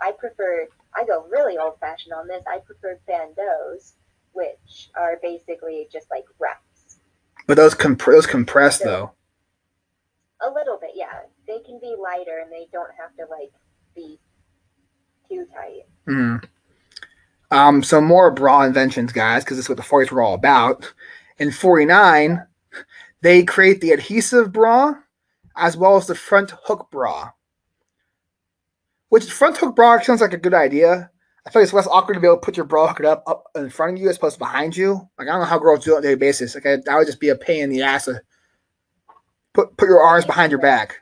[0.00, 2.42] I prefer I go really old fashioned on this.
[2.46, 3.92] I prefer bandeaus,
[4.32, 6.98] which are basically just like wraps.
[7.46, 9.12] But those comp- those compress so, though.
[10.46, 11.20] A little bit, yeah.
[11.46, 13.52] They can be lighter and they don't have to like
[13.94, 14.18] be
[15.28, 15.84] too tight.
[16.06, 16.36] Hmm.
[17.50, 20.92] Um, some more bra inventions, guys, because this is what the 40s were all about.
[21.38, 22.44] In 49,
[23.22, 24.94] they create the adhesive bra
[25.56, 27.30] as well as the front hook bra.
[29.08, 31.10] Which front hook bra sounds like a good idea.
[31.46, 33.22] I feel like it's less awkward to be able to put your bra hooked up
[33.26, 35.08] up in front of you as opposed to behind you.
[35.18, 36.54] Like I don't know how girls do it on a daily basis.
[36.54, 38.20] Like I, that would just be a pain in the ass to
[39.54, 40.96] put put your arms behind your back.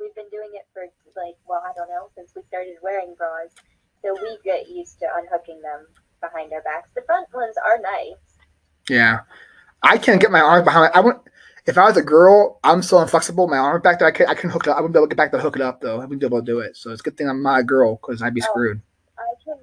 [0.00, 0.82] We've been doing it for
[1.16, 3.50] like well I don't know since we started wearing bras,
[4.02, 5.86] so we get used to unhooking them
[6.20, 6.88] behind our backs.
[6.96, 8.14] The front ones are nice.
[8.88, 9.20] Yeah.
[9.82, 10.92] I can't get my arms behind.
[10.94, 11.22] I want.
[11.66, 13.46] If I was a girl, I'm so inflexible.
[13.48, 14.76] My arm back there, I can I can hook it up.
[14.78, 15.96] I wouldn't be able to get back to hook it up though.
[15.96, 16.76] I wouldn't be able to do it.
[16.76, 18.50] So it's a good thing I'm not a girl because I'd be Oh.
[18.50, 18.80] screwed.
[19.18, 19.58] I can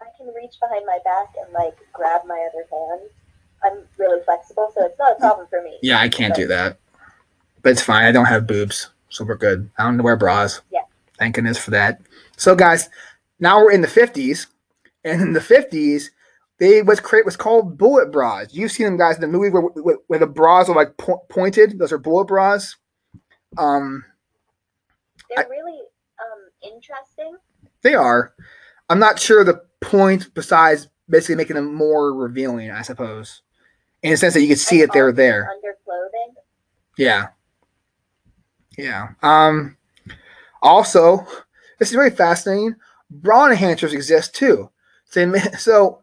[0.00, 3.10] I can reach behind my back and like grab my other hand.
[3.64, 5.78] I'm really flexible, so it's not a problem for me.
[5.82, 6.78] Yeah, I can't do that.
[7.62, 8.04] But it's fine.
[8.04, 9.68] I don't have boobs, so we're good.
[9.78, 10.60] I don't wear bras.
[10.70, 10.82] Yeah.
[11.18, 12.00] Thank goodness for that.
[12.36, 12.88] So, guys,
[13.40, 14.46] now we're in the fifties,
[15.02, 16.12] and in the fifties,
[16.58, 18.48] they was create was called bullet bras.
[18.52, 21.24] You've seen them guys in the movie where, where, where the bras are like po-
[21.28, 21.78] pointed.
[21.78, 22.76] Those are bullet bras.
[23.56, 24.04] Um,
[25.34, 25.78] They're really
[26.20, 27.36] um interesting.
[27.82, 28.34] they are.
[28.88, 32.70] I'm not sure the point besides basically making them more revealing.
[32.70, 33.42] I suppose,
[34.02, 34.92] in a sense that you could see And it.
[34.92, 35.48] They're there.
[35.50, 36.34] Under clothing.
[36.96, 37.28] Yeah.
[38.76, 39.08] Yeah.
[39.22, 39.76] Um
[40.60, 41.24] also,
[41.78, 42.74] this is very fascinating.
[43.10, 44.70] Bra enhancers exist too.
[45.04, 46.02] So, so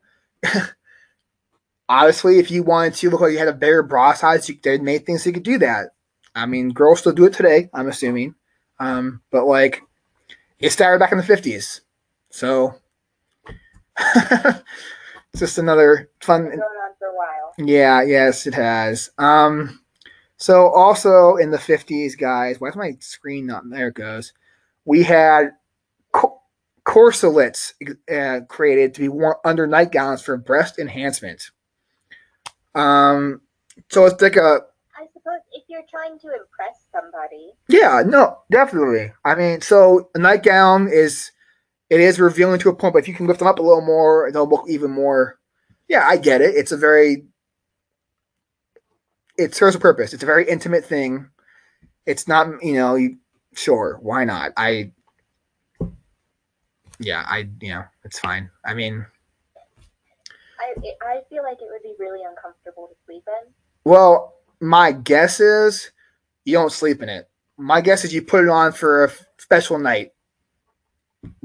[1.89, 4.77] obviously if you wanted to look like you had a bigger bra size, you they
[4.77, 5.87] made things so you could do that.
[6.33, 8.35] I mean, girls still do it today, I'm assuming.
[8.79, 9.81] Um, but like
[10.59, 11.81] it started back in the 50s.
[12.29, 12.75] So
[13.97, 17.53] it's just another fun Been going on for a while.
[17.57, 19.09] yeah, yes, it has.
[19.17, 19.79] Um,
[20.37, 23.87] so also in the fifties, guys, why is my screen not there?
[23.87, 24.33] It goes.
[24.83, 25.51] We had
[26.95, 27.73] corselets
[28.09, 31.51] uh, created to be worn under nightgowns for breast enhancement.
[32.73, 33.41] Um,
[33.89, 34.61] so it's like a
[34.97, 39.11] I suppose if you're trying to impress somebody, yeah, no, definitely.
[39.25, 41.31] I mean, so a nightgown is
[41.89, 43.85] it is revealing to a point, but if you can lift them up a little
[43.85, 45.37] more, they'll look even more.
[45.89, 46.55] Yeah, I get it.
[46.55, 47.25] It's a very
[49.37, 50.13] it serves a purpose.
[50.13, 51.29] It's a very intimate thing.
[52.05, 53.17] It's not, you know, you,
[53.53, 54.53] sure, why not?
[54.55, 54.91] I
[56.99, 58.49] yeah, I you know, it's fine.
[58.65, 59.05] I mean,
[60.59, 63.51] I it, I feel like it would be really uncomfortable to sleep in.
[63.83, 65.91] well, my guess is
[66.45, 67.29] you don't sleep in it.
[67.57, 70.11] My guess is you put it on for a special night.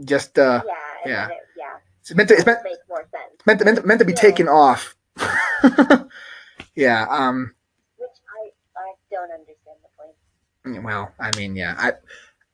[0.04, 0.72] Just uh yeah,
[1.06, 1.26] yeah.
[1.28, 1.64] it, yeah,
[2.00, 3.40] it's meant to it's meant make more sense.
[3.46, 4.18] meant to, meant to, meant to be Yeah.
[4.20, 4.94] taken off.
[6.74, 7.06] yeah.
[7.08, 7.54] Um.
[7.96, 10.84] Which I I don't understand the point.
[10.84, 11.74] Well, I mean, yeah.
[11.78, 11.92] I,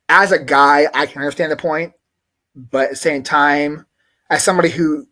[0.08, 1.92] as a guy, I can understand the point,
[2.56, 3.86] but at the same time,
[4.30, 5.06] as somebody who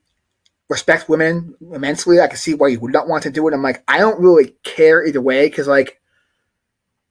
[0.70, 3.54] respects women immensely, I can see why you would not want to do it.
[3.54, 6.00] I'm like, I don't really care either way because, like,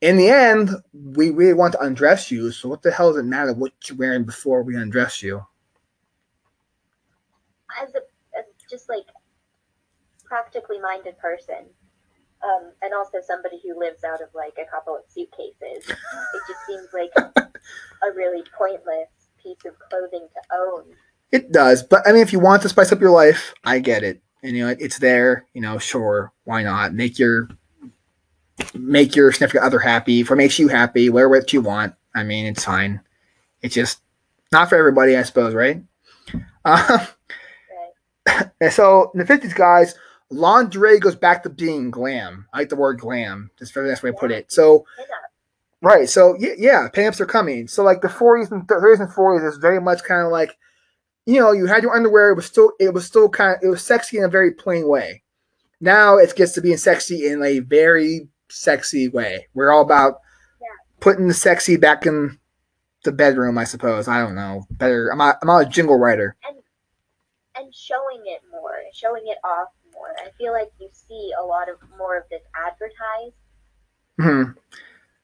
[0.01, 2.51] in the end, we really want to undress you.
[2.51, 5.45] So what the hell does it matter what you're wearing before we undress you?
[7.81, 7.99] As a
[8.37, 9.05] as just like
[10.25, 11.65] practically minded person,
[12.43, 16.59] um, and also somebody who lives out of like a couple of suitcases, it just
[16.67, 20.85] seems like a really pointless piece of clothing to own.
[21.31, 24.03] It does, but I mean, if you want to spice up your life, I get
[24.03, 24.21] it.
[24.43, 25.45] And you know, it's there.
[25.53, 26.93] You know, sure, why not?
[26.93, 27.49] Make your
[28.73, 30.21] make your significant other happy.
[30.21, 31.95] If it makes you happy, wear what you want.
[32.15, 33.01] I mean, it's fine.
[33.61, 34.01] It's just
[34.51, 35.81] not for everybody, I suppose, right?
[36.65, 37.05] Uh,
[38.25, 38.71] Right?
[38.71, 39.95] so in the fifties, guys,
[40.29, 42.47] lingerie goes back to being glam.
[42.53, 43.51] I like the word glam.
[43.59, 44.51] That's the best way to put it.
[44.51, 45.05] So Pinup.
[45.83, 46.09] Right.
[46.09, 47.67] So yeah, yeah, pinups are coming.
[47.67, 50.57] So like the 40s and 30s and 40s is very much kind of like,
[51.25, 52.31] you know, you had your underwear.
[52.31, 54.87] It was still, it was still kind of, it was sexy in a very plain
[54.87, 55.23] way.
[55.81, 59.47] Now it gets to being sexy in a very sexy way.
[59.53, 60.21] We're all about
[60.61, 60.67] Yeah.
[61.01, 62.39] putting the sexy back in
[63.03, 63.57] the bedroom.
[63.57, 64.07] I suppose.
[64.07, 64.63] I don't know.
[64.71, 65.09] Better.
[65.11, 65.37] I'm not.
[65.41, 66.37] I'm not a jingle writer.
[67.55, 70.15] and showing it more, showing it off more.
[70.25, 73.35] I feel like you see a lot of more of this advertised.
[74.19, 74.57] Hmm.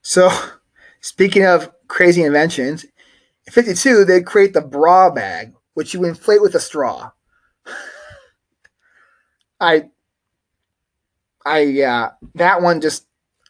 [0.09, 0.31] So,
[1.01, 6.55] speaking of crazy inventions, in 52, they create the bra bag, which you inflate with
[6.55, 7.11] a straw.
[9.59, 9.91] I,
[11.45, 13.05] I, yeah, that one just,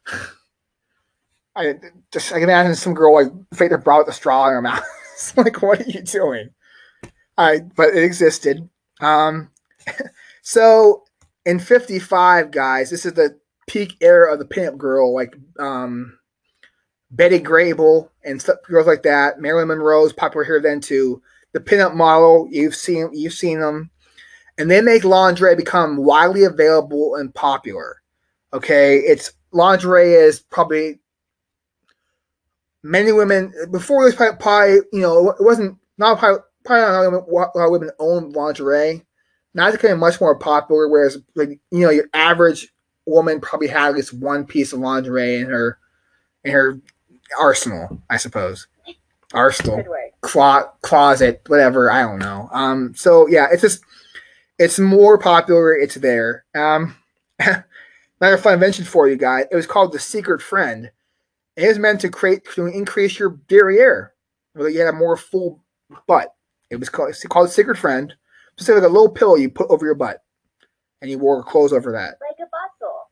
[1.55, 1.75] I
[2.11, 4.61] just, I can imagine some girl like inflate their bra with a straw in her
[4.61, 4.83] mouth.
[5.37, 6.49] like, what are you doing?
[7.37, 8.67] I, but it existed.
[8.99, 9.51] Um,
[10.41, 11.05] so
[11.45, 16.18] in 55, guys, this is the peak era of the pinup girl, like um,
[17.11, 19.39] Betty Grable and stuff, girls like that.
[19.39, 21.21] Marilyn Monroe's popular here then too.
[21.53, 23.89] The pinup model, you've seen you've seen them,
[24.57, 28.01] and they make lingerie become widely available and popular.
[28.53, 30.99] Okay, it's lingerie is probably
[32.83, 37.31] many women before this probably, probably you know it wasn't not probably, probably not a
[37.31, 39.03] lot of women owned lingerie.
[39.55, 40.87] Now it's becoming much more popular.
[40.87, 42.71] Whereas like you know your average
[43.07, 45.79] woman probably had at least one piece of lingerie in her
[46.43, 46.79] in her
[47.39, 48.67] arsenal, I suppose.
[49.33, 49.83] Arsenal,
[50.21, 51.91] clo- closet, whatever.
[51.91, 52.49] I don't know.
[52.51, 53.83] Um, so yeah, it's just
[54.57, 55.75] it's more popular.
[55.75, 56.45] It's there.
[56.55, 56.95] Um,
[58.21, 59.45] Another fun invention for you guys.
[59.49, 60.91] It was called the Secret Friend.
[61.55, 64.13] It was meant to create to increase your derriere,
[64.55, 65.63] so that you had a more full
[66.07, 66.33] butt.
[66.69, 68.13] It was called it's called Secret Friend.
[68.57, 70.21] Just like a little pillow you put over your butt,
[71.01, 72.17] and you wore clothes over that.
[72.19, 73.09] Like a bustle.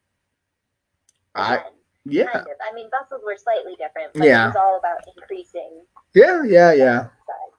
[1.36, 1.64] I
[2.10, 2.54] yeah Kind of.
[2.70, 4.46] I mean, bustles were slightly different, but Yeah.
[4.46, 5.82] it was all about increasing.
[6.14, 7.08] yeah yeah yeah.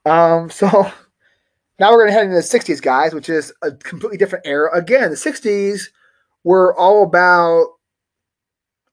[0.04, 0.66] Um, so
[1.78, 4.70] now we're gonna head into the '60s, guys, which is a completely different era.
[4.76, 5.88] Again, the '60s
[6.44, 7.66] were all about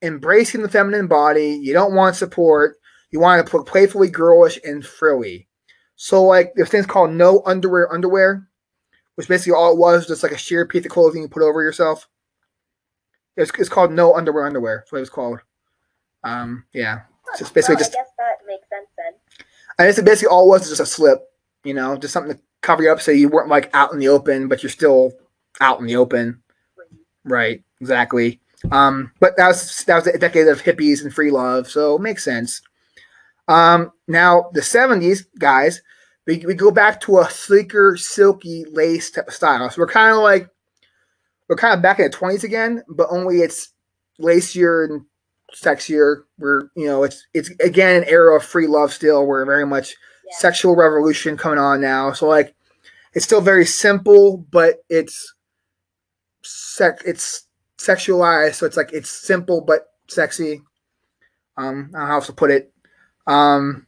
[0.01, 1.59] embracing the feminine body.
[1.61, 2.75] You don't want support.
[3.11, 5.47] You want to look playfully girlish and frilly.
[5.95, 8.49] So, like, there's things called no underwear underwear,
[9.15, 11.61] which basically all it was just like a sheer piece of clothing you put over
[11.63, 12.09] yourself.
[13.37, 14.79] It's, it's called no underwear underwear.
[14.79, 15.39] That's what it was called.
[16.25, 17.01] Um, yeah.
[17.29, 19.45] It's just basically well, just I guess that makes sense then.
[19.79, 21.19] I guess it basically all it was was just a slip,
[21.63, 24.07] you know, just something to cover you up so you weren't like out in the
[24.07, 25.13] open, but you're still
[25.61, 26.41] out in the open.
[27.23, 28.41] Right, exactly.
[28.71, 32.01] Um, but that was that was a decade of hippies and free love, so it
[32.01, 32.61] makes sense.
[33.47, 35.81] Um, now the '70s, guys,
[36.25, 39.69] we, we go back to a sleeker, silky lace type of style.
[39.69, 40.49] So we're kind of like
[41.47, 43.69] we're kind of back in the '20s again, but only it's
[44.17, 45.01] lacier and
[45.55, 46.23] sexier.
[46.37, 49.25] We're you know it's it's again an era of free love still.
[49.25, 49.95] We're very much
[50.25, 50.37] Yeah.
[50.37, 52.11] sexual revolution coming on now.
[52.13, 52.55] So like
[53.13, 55.33] it's still very simple, but it's
[56.43, 57.47] sec it's
[57.77, 58.55] sexualized.
[58.55, 60.61] So it's like it's simple but sexy.
[61.57, 62.71] Um, I don't know how else to put it.
[63.27, 63.87] Um,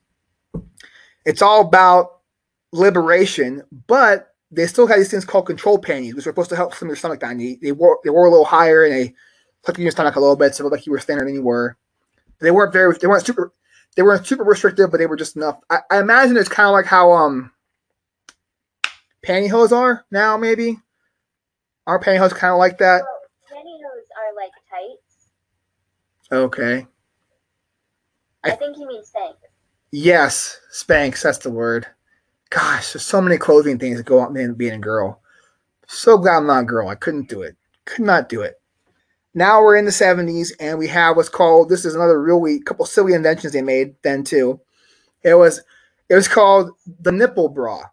[1.26, 2.22] it's all about
[2.72, 6.74] liberation, but they still had these things called control panties, which were supposed to help
[6.74, 7.38] slim your stomach down.
[7.38, 9.14] They, they wore they wore a little higher and they
[9.64, 11.44] took your stomach a little bit, so it looked like you were thinner than you
[11.44, 11.78] were.
[12.40, 13.52] They weren't very they weren't super
[13.96, 15.60] they weren't super restrictive, but they were just enough.
[15.70, 17.52] I, I imagine it's kind of like how um
[19.26, 20.78] pantyhose are now, maybe.
[21.88, 23.02] Our pantyhose kind of like that.
[23.52, 25.30] Pantyhose are like tights.
[26.32, 26.86] Okay.
[28.44, 29.36] I- I think you mean Spanx.
[29.92, 31.88] Yes, Spanx, that's the word.
[32.50, 35.22] Gosh, there's so many clothing things that go on in being a girl.
[35.88, 36.90] So glad I'm not a girl.
[36.90, 37.56] I couldn't do it.
[37.86, 38.60] Could not do it.
[39.38, 42.88] Now we're in the 70s and we have what's called this is another really couple
[42.88, 44.60] silly inventions they made then too.
[45.24, 45.62] It was
[46.10, 47.84] it was called the nipple bra.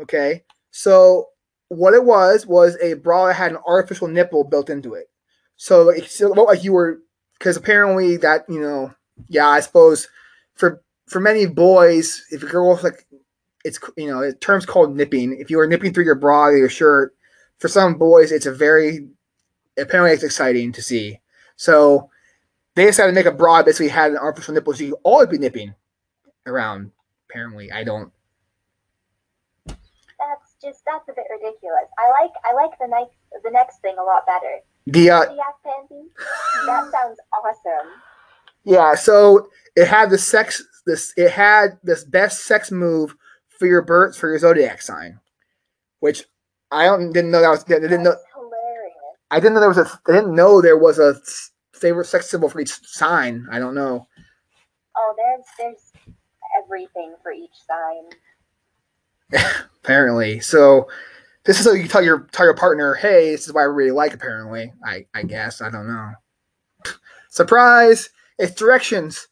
[0.00, 0.44] Okay.
[0.70, 1.26] So
[1.70, 5.10] what it was was a bra that had an artificial nipple built into it.
[5.56, 7.00] So it looked like you were
[7.36, 8.94] because apparently that, you know,
[9.26, 10.06] yeah, I suppose
[10.54, 13.08] for for many boys, if a girl like
[13.64, 15.36] it's you know, the term's called nipping.
[15.40, 17.12] If you were nipping through your bra or your shirt,
[17.58, 19.08] for some boys, it's a very
[19.78, 21.20] apparently it's exciting to see.
[21.56, 22.10] So
[22.74, 25.00] they decided to make a bra that basically had an artificial nipple, so you could
[25.02, 25.74] always be nipping
[26.46, 26.92] around.
[27.28, 28.12] Apparently, I don't.
[29.66, 31.88] That's just that's a bit ridiculous.
[31.98, 34.60] I like I like the next the next thing a lot better.
[34.86, 35.20] The uh.
[36.66, 37.90] That sounds awesome.
[38.64, 40.62] yeah, so it had the sex.
[40.86, 43.16] This it had this best sex move
[43.48, 45.18] for your birth for your zodiac sign,
[46.00, 46.24] which
[46.70, 47.64] I don't didn't know that was.
[47.64, 48.16] I didn't know.
[49.30, 50.00] I didn't know there was a.
[50.08, 51.16] I didn't know there was a
[51.72, 53.46] favorite sex symbol for each sign.
[53.50, 54.06] I don't know.
[54.96, 56.14] Oh, there's there's
[56.62, 58.10] everything for each sign.
[59.82, 60.40] apparently.
[60.40, 60.88] So
[61.44, 63.92] this is how you tell your tell your partner, hey, this is what I really
[63.92, 64.14] like.
[64.14, 66.12] Apparently, I I guess I don't know.
[67.30, 68.10] Surprise!
[68.38, 69.28] It's directions.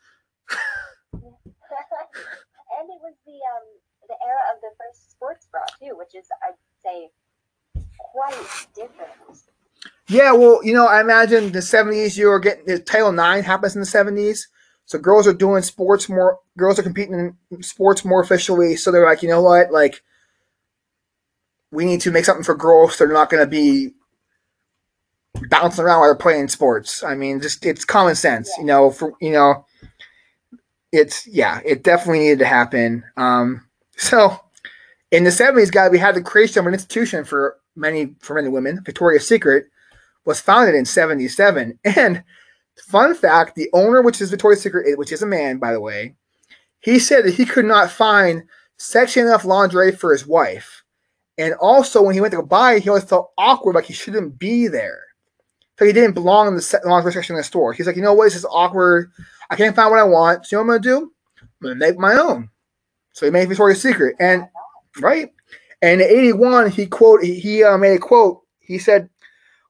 [1.12, 3.66] and it was the um
[4.08, 7.10] the era of the first sports bra too, which is I'd say
[7.98, 9.10] quite different.
[10.08, 12.18] Yeah, well, you know, I imagine the seventies.
[12.18, 14.48] You were getting the Title Nine happens in the seventies,
[14.84, 16.38] so girls are doing sports more.
[16.58, 18.76] Girls are competing in sports more officially.
[18.76, 20.02] So they're like, you know what, like.
[21.70, 22.94] We need to make something for girls.
[22.94, 23.90] So they're not going to be
[25.48, 27.02] bouncing around while they're playing sports.
[27.02, 28.90] I mean, just it's common sense, you know.
[28.90, 29.66] For you know,
[30.92, 33.04] it's yeah, it definitely needed to happen.
[33.16, 34.38] Um, so
[35.10, 38.48] in the seventies, guys, we had the creation of an institution for many for many
[38.48, 38.82] women.
[38.84, 39.66] Victoria's Secret
[40.24, 42.24] was founded in seventy seven, and
[42.88, 46.14] fun fact: the owner, which is Victoria's Secret, which is a man, by the way,
[46.80, 48.44] he said that he could not find
[48.76, 50.82] sexy enough lingerie for his wife.
[51.36, 54.38] And also, when he went to go buy he always felt awkward, like he shouldn't
[54.38, 55.00] be there.
[55.78, 57.72] So he didn't belong in the lingerie section of the store.
[57.72, 58.24] He's like, you know what?
[58.24, 59.10] This is awkward.
[59.50, 60.46] I can't find what I want.
[60.46, 61.12] So you know what I'm gonna do?
[61.40, 62.50] I'm gonna make my own.
[63.12, 64.46] So he made Victoria's Secret, and
[65.00, 65.32] right.
[65.82, 68.42] And in '81, he quote he, he uh, made a quote.
[68.60, 69.08] He said,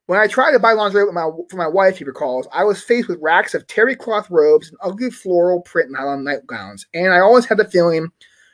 [0.06, 3.08] "When I tried to buy lingerie my for my wife, he recalls, I was faced
[3.08, 7.46] with racks of terry cloth robes and ugly floral print nylon nightgowns, and I always
[7.46, 8.10] had the feeling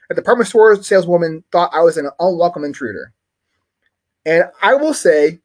[0.08, 3.12] that the department store saleswoman thought I was an unwelcome intruder."
[4.26, 5.40] And I will say,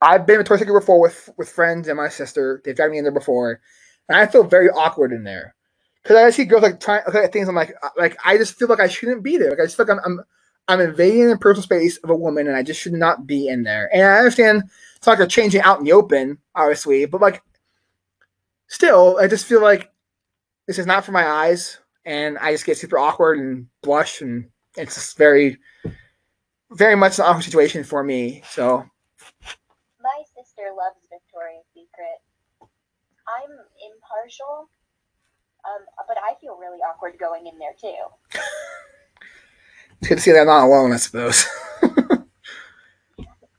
[0.00, 2.62] I've been to Victoria's Secret before with with friends and my sister.
[2.64, 3.60] They've got me in there before,
[4.08, 5.54] and I feel very awkward in there
[6.02, 7.48] because I see girls like trying look at things.
[7.48, 9.50] I'm like, uh, like I just feel like I shouldn't be there.
[9.50, 10.24] Like I just feel like I'm, I'm
[10.68, 13.64] I'm invading the personal space of a woman, and I just should not be in
[13.64, 13.90] there.
[13.92, 14.64] And I understand
[14.98, 17.40] it's like they're changing out in the open, obviously, but like
[18.66, 19.90] still, I just feel like
[20.66, 24.50] this is not for my eyes, and I just get super awkward and blush, and
[24.76, 25.56] it's just very,
[26.72, 28.42] very much an awkward situation for me.
[28.50, 28.84] So
[30.00, 32.18] My sister loves Victoria's Secret.
[32.60, 33.50] I'm
[33.92, 34.68] impartial,
[35.64, 37.94] um, but I feel really awkward going in there too.
[40.00, 41.46] it's good to see that I'm not alone, I suppose.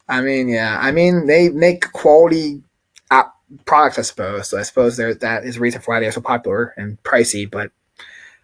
[0.09, 2.63] I mean, yeah, I mean they make quality
[3.11, 3.23] uh,
[3.65, 4.49] products, I suppose.
[4.49, 7.49] So I suppose there that is the reason for why they're so popular and pricey.
[7.49, 7.71] But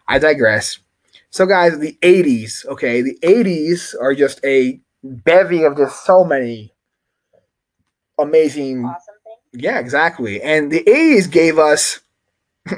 [0.08, 0.80] I digress.
[1.32, 2.66] So, guys, the '80s.
[2.68, 6.74] Okay, the '80s are just a bevy of just so many
[8.20, 9.16] amazing Awesome.
[9.54, 10.42] Yeah, exactly.
[10.42, 12.02] And the 80s gave us,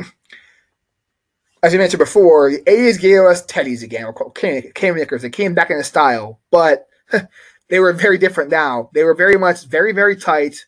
[1.63, 5.23] as you mentioned before, the 80s gave us teddies again, or cane knickers.
[5.23, 6.87] They came back in the style, but
[7.69, 8.89] they were very different now.
[8.93, 10.65] They were very much, very, very tight,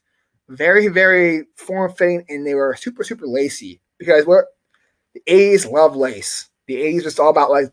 [0.47, 4.45] very, very form fitting, and they were super, super lacy because what
[5.13, 6.49] the 80s love lace.
[6.67, 7.71] The 80s was all about like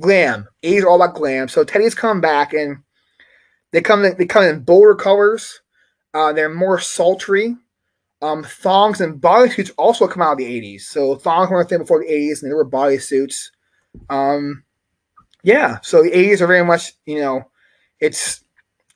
[0.00, 0.48] glam.
[0.62, 1.48] 80s are all about glam.
[1.48, 2.78] So teddies come back and
[3.72, 5.60] they come in, they come in bolder colors.
[6.14, 7.56] Uh, they're more sultry.
[8.22, 10.82] Um, thongs and bodysuits also come out of the 80s.
[10.82, 13.50] So thongs were a thing before the 80s, and there were bodysuits.
[14.08, 14.64] Um,
[15.42, 17.42] yeah, so the 80s are very much, you know,
[18.00, 18.42] it's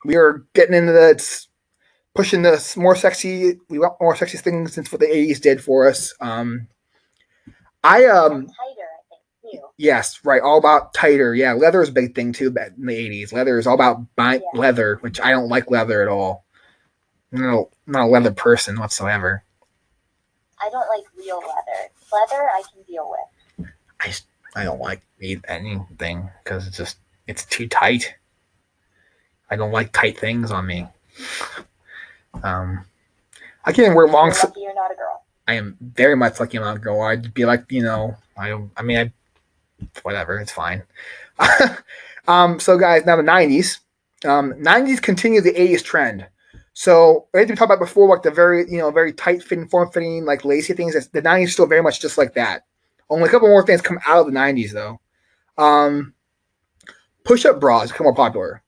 [0.05, 1.49] we are getting into the it's
[2.15, 5.89] pushing the more sexy, we want more sexy things since what the 80s did for
[5.89, 6.15] us.
[6.21, 6.67] Um,
[7.83, 9.03] I um tighter, I
[9.43, 9.61] think, too.
[9.79, 10.43] Yes, right.
[10.43, 11.35] All about tighter.
[11.35, 13.33] Yeah, leather is a big thing too back in the eighties.
[13.33, 14.61] Leather is all about bi- Yeah.
[14.61, 16.45] leather, which I don't like leather at all.
[17.33, 19.45] No, not a leather person whatsoever.
[20.61, 21.91] I don't like real leather.
[22.13, 23.69] Leather, I can deal with.
[24.01, 24.13] I
[24.61, 25.01] I don't like
[25.49, 28.15] anything because it's just it's too tight.
[29.51, 30.87] I don't like tight things on me.
[32.43, 32.85] Um,
[33.65, 34.27] I can't wear long.
[34.29, 35.25] You're lucky you're not a girl.
[35.49, 37.03] I am very much like a young girl.
[37.03, 38.71] I'd be like, you know, I don't.
[38.77, 39.13] I mean, I
[40.03, 40.39] whatever.
[40.39, 40.83] It's fine.
[42.29, 42.61] um.
[42.61, 43.79] So, guys, now the '90s.
[44.25, 46.27] Um, '90s continue the '80s trend.
[46.73, 50.25] So, we talked about before, like the very, you know, very tight fitting, form fitting,
[50.25, 50.95] like lacy things.
[51.09, 52.65] The '90s still very much just like that.
[53.11, 55.01] Only a couple more things come out of the '90s though.
[55.59, 56.15] Um,
[57.25, 58.63] push-up bras become more popular.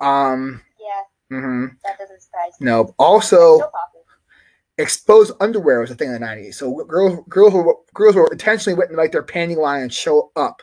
[0.00, 0.62] Um.
[0.80, 1.66] Yeah, Mm-hmm.
[1.84, 2.66] that doesn't surprise me.
[2.66, 2.94] No.
[2.98, 3.70] Also, so
[4.78, 6.56] exposed underwear was a thing in the nineties.
[6.56, 10.62] So girls, girls were girls were intentionally letting like their panty line and show up,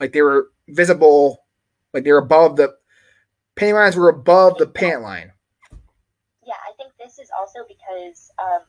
[0.00, 1.44] like they were visible,
[1.92, 2.74] like they were above the
[3.56, 5.32] panty lines were above the pant line.
[6.46, 8.62] Yeah, I think this is also because, um,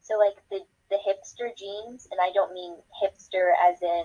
[0.00, 0.60] so like the
[0.90, 4.04] the hipster jeans, and I don't mean hipster as in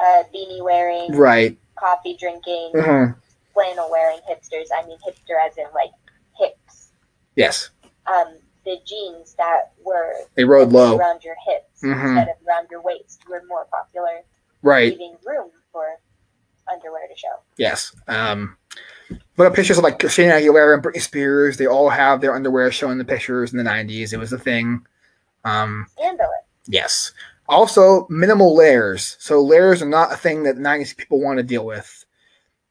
[0.00, 1.56] uh, beanie wearing, Right.
[1.76, 3.16] coffee drinking, Mhm.
[3.54, 4.66] Flannel wearing hipsters.
[4.76, 5.90] I mean hipster as in like
[6.38, 6.90] hips.
[7.36, 7.70] Yes,
[8.06, 10.96] Um, the jeans that were they rode low.
[10.98, 11.92] around your hips Mhm.
[12.18, 14.22] instead of around your waist were more popular,
[14.62, 14.92] Right.
[14.92, 15.98] leaving room for
[16.70, 17.40] underwear to show.
[17.56, 17.94] Yes.
[18.08, 18.56] Um.
[19.36, 22.98] But pictures of like Christina Aguilera and Britney Spears, they all have their underwear showing
[22.98, 24.12] the pictures in the nineties.
[24.12, 24.86] It was a thing.
[25.44, 25.86] Um.
[25.92, 26.30] Scandalous.
[26.66, 27.12] Yes.
[27.46, 29.16] Also, minimal layers.
[29.20, 32.03] So layers are not a thing that 90s people want to deal with.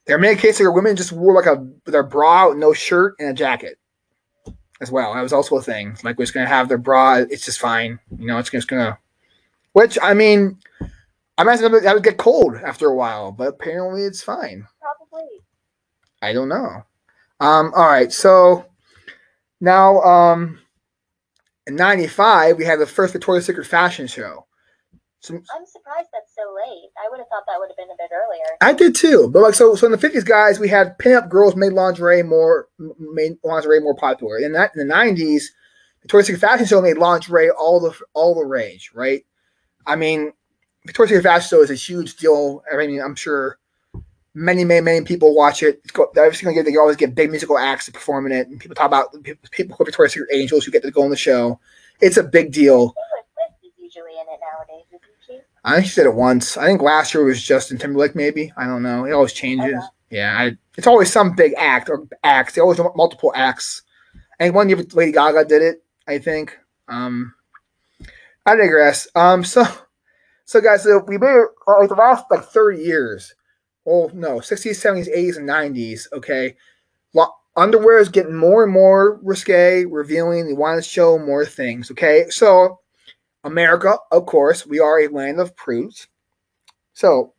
[0.06, 3.16] There are many cases where women just wore like a their bra with no shirt
[3.20, 3.78] and a jacket
[4.82, 5.14] as well.
[5.14, 5.98] That was also a thing.
[6.04, 8.00] Like we're just gonna have their bra, it's just fine.
[8.18, 8.98] You know, it's just gonna
[9.72, 10.60] which I mean
[11.38, 14.68] I imagine that would get cold after a while, but apparently it's fine.
[14.82, 15.42] Probably.
[16.22, 16.84] I don't know.
[17.40, 18.66] Um, all right, so
[19.62, 20.60] now um
[21.66, 24.46] in 95 we had the first Victoria's Secret fashion show.
[25.24, 26.90] So I'm surprised that's so late.
[26.98, 28.44] I would have thought that would have been a bit earlier.
[28.60, 31.56] I did too, but like so, so in the fifties, guys, we had pinup girls
[31.56, 32.68] made lingerie more
[33.00, 34.38] made lingerie more popular.
[34.38, 35.54] In that in the nineties,
[36.02, 39.26] Victoria's Secret Fashion Show made lingerie all the all the rage, right?
[39.88, 40.34] I mean,
[40.86, 42.62] Victoria's Secret Fashion Show is a huge deal.
[42.70, 43.60] I mean, I'm sure
[44.34, 45.80] many, many, many people watch it.
[45.86, 48.60] It's go, they're just gonna get they always get big musical acts performing it, and
[48.60, 51.10] people talk about people, people who are Victoria's Secret angels who get to go on
[51.10, 51.62] the show.
[52.02, 52.94] It's a big deal.
[52.94, 55.40] Taylor Swift is usually in it nowadays, isn't she?
[55.64, 56.58] I think she did it once.
[56.58, 58.52] I think last year was Justin Timberlake, maybe.
[58.58, 59.06] I don't know.
[59.06, 59.76] It always changes.
[59.76, 59.88] Okay.
[60.10, 62.54] Yeah, I, it's always some big act or acts.
[62.54, 63.82] They always do multiple acts.
[64.40, 66.58] And one year Lady Gaga did it, I think.
[66.88, 67.34] Um,
[68.46, 69.08] I digress.
[69.16, 69.64] Um, so,
[70.46, 73.34] so guys, so we made uh, like the last like thirty years.
[73.86, 76.08] Well, no, sixties, seventies, eighties, and nineties.
[76.14, 76.58] Okay,
[77.14, 80.46] Lo- underwear is getting more and more risque, revealing.
[80.46, 81.90] They want to show more things.
[81.90, 82.80] Okay, so
[83.44, 86.08] America, of course, we are a land of prudes.
[86.94, 87.34] So,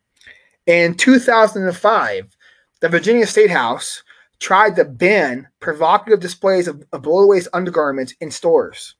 [0.65, 2.37] in 2005,
[2.81, 4.03] the Virginia State House
[4.39, 8.95] tried to ban provocative displays of, of below undergarments in stores.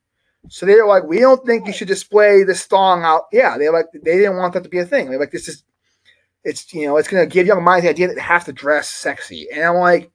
[0.50, 3.24] So they're like, we don't think you should display this thong out.
[3.32, 5.10] Yeah, they like they didn't want that to be a thing.
[5.10, 5.64] They're like, this is
[6.44, 8.90] it's you know, it's gonna give young minds the idea that they have to dress
[8.90, 9.48] sexy.
[9.52, 10.12] And I'm like,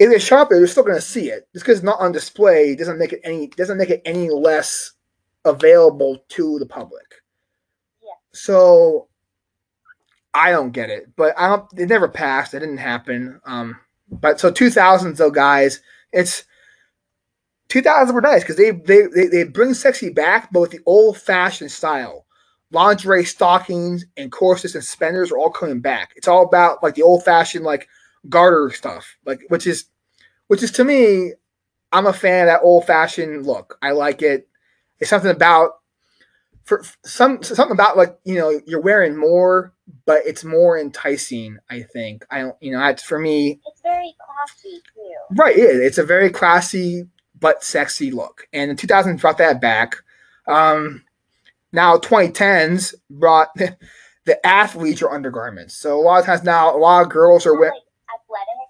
[0.00, 1.46] if shop it, they're still gonna see it.
[1.52, 4.92] Just because it's not on display doesn't make it any doesn't make it any less
[5.44, 7.22] available to the public.
[8.02, 8.08] Yeah.
[8.32, 9.08] So
[10.32, 11.66] I don't get it, but I don't.
[11.76, 12.54] It never passed.
[12.54, 13.40] It didn't happen.
[13.44, 13.76] Um,
[14.10, 15.80] but so 2000s though, guys,
[16.12, 16.44] it's
[17.68, 21.18] 2000s were nice because they, they they they bring sexy back, but with the old
[21.18, 22.26] fashioned style.
[22.72, 26.12] Lingerie, stockings, and corsets and suspenders are all coming back.
[26.14, 27.88] It's all about like the old fashioned like
[28.28, 29.86] garter stuff, like which is
[30.48, 31.32] which is to me,
[31.92, 33.78] I'm a fan of that old fashioned look.
[33.82, 34.48] I like it.
[34.98, 35.72] It's something about
[36.64, 39.72] for some something about like you know you're wearing more,
[40.06, 41.58] but it's more enticing.
[41.68, 43.60] I think I don't you know that's for me.
[43.66, 45.36] It's very classy too.
[45.36, 45.80] Right, it is.
[45.80, 47.08] It's a very classy
[47.38, 49.96] but sexy look, and in 2000 brought that back.
[50.46, 51.04] Um,
[51.72, 53.76] now 2010s brought the,
[54.24, 55.74] the athleisure undergarments.
[55.74, 57.74] So a lot of times now, a lot of girls are wearing.
[57.74, 57.82] like
[58.30, 58.68] athletic.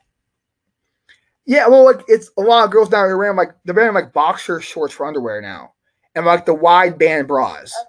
[1.46, 4.12] Yeah, well, like it's a lot of girls now are wearing like they're wearing like
[4.12, 5.72] boxer shorts for underwear now,
[6.14, 7.74] and like the wide band bras.
[7.78, 7.88] Okay.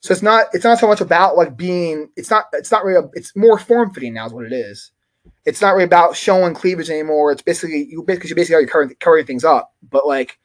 [0.00, 3.04] So it's not it's not so much about like being it's not it's not really
[3.04, 4.92] a, it's more form fitting now is what it is.
[5.44, 7.32] It's not really about showing cleavage anymore.
[7.32, 9.72] It's basically you basically you basically already covering, covering things up.
[9.82, 10.38] But like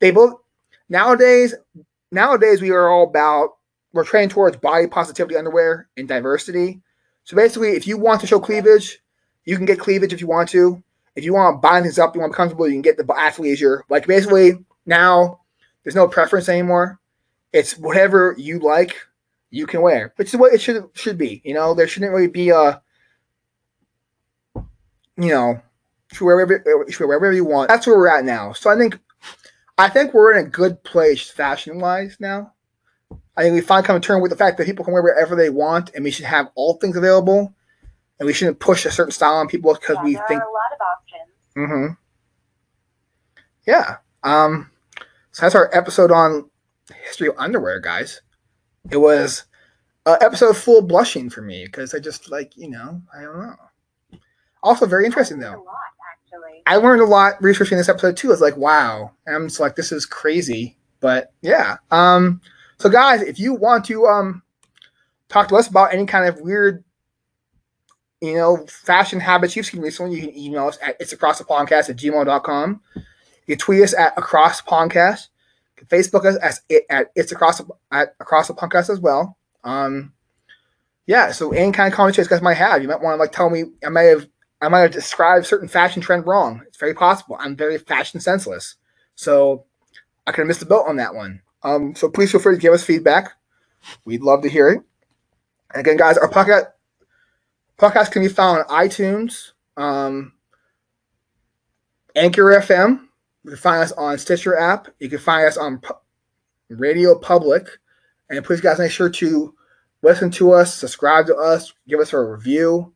[0.00, 0.34] they both
[0.88, 1.54] nowadays
[2.10, 3.50] nowadays we are all about
[3.92, 6.80] we're training towards body positivity underwear and diversity.
[7.24, 8.98] So basically, if you want to show cleavage,
[9.44, 10.82] you can get cleavage if you want to.
[11.16, 12.96] If you want to bind things up, you want to be comfortable, you can get
[12.96, 13.82] the athleisure.
[13.88, 15.40] Like basically now,
[15.82, 16.98] there's no preference anymore.
[17.52, 18.94] It's whatever you like,
[19.50, 21.42] you can wear, which is what it should should be.
[21.44, 22.80] You know, there shouldn't really be a,
[24.54, 25.60] you know,
[26.12, 27.68] should wear wherever, wherever you want.
[27.68, 28.52] That's where we're at now.
[28.52, 28.98] So I think,
[29.76, 32.52] I think we're in a good place fashion wise now.
[33.36, 35.34] I think we finally come to terms with the fact that people can wear wherever
[35.34, 37.54] they want, and we should have all things available,
[38.20, 40.72] and we shouldn't push a certain style on people because Yeah, we think a lot
[40.72, 41.30] of options.
[41.56, 41.92] Mm-hmm.
[43.66, 43.96] Yeah.
[44.22, 44.70] Um.
[45.32, 46.48] So that's our episode on
[47.04, 48.20] history of underwear, guys.
[48.90, 49.44] It was
[50.06, 53.40] an episode full of blushing for me because I just like you know I don't
[53.40, 54.18] know.
[54.62, 55.62] Also very interesting though.
[55.64, 55.76] Lot,
[56.12, 56.62] actually.
[56.66, 58.30] I learned a lot researching this episode too.
[58.30, 59.12] It's like, wow.
[59.26, 60.76] And I'm just like, this is crazy.
[61.00, 61.78] But yeah.
[61.90, 62.42] Um.
[62.78, 64.42] So guys, if you want to um
[65.28, 66.84] talk to us about any kind of weird
[68.20, 71.44] you know, fashion habits you've seen recently, you can email us at it's across the
[71.44, 72.80] podcast at gmail.com.
[72.94, 75.28] You can tweet us at across podcast.
[75.76, 79.00] You can Facebook us as it at it's across the, at across the podcast as
[79.00, 79.36] well.
[79.64, 80.12] Um
[81.06, 83.32] yeah, so any kind of comments you guys might have, you might want to like
[83.32, 84.28] tell me I might have
[84.60, 86.62] I might have described certain fashion trend wrong.
[86.66, 87.36] It's very possible.
[87.40, 88.76] I'm very fashion senseless.
[89.14, 89.64] So
[90.26, 91.40] I could have missed the boat on that one.
[91.62, 93.32] Um, so please feel free to give us feedback.
[94.04, 94.82] We'd love to hear it.
[95.72, 96.66] And again, guys, our podcast
[97.80, 100.32] podcast can be found on iTunes, um,
[102.14, 103.08] Anchor FM.
[103.44, 104.88] You can find us on Stitcher app.
[104.98, 105.80] You can find us on
[106.68, 107.66] Radio Public.
[108.28, 109.54] And please, guys, make sure to
[110.02, 112.92] listen to us, subscribe to us, give us a review.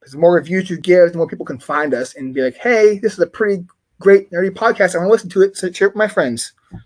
[0.00, 2.56] Because the more reviews you give, the more people can find us and be like,
[2.56, 3.64] hey, this is a pretty
[4.00, 4.94] great nerdy podcast.
[4.94, 5.56] I want to listen to it.
[5.56, 6.52] So share it with my friends.
[6.72, 6.78] Yeah,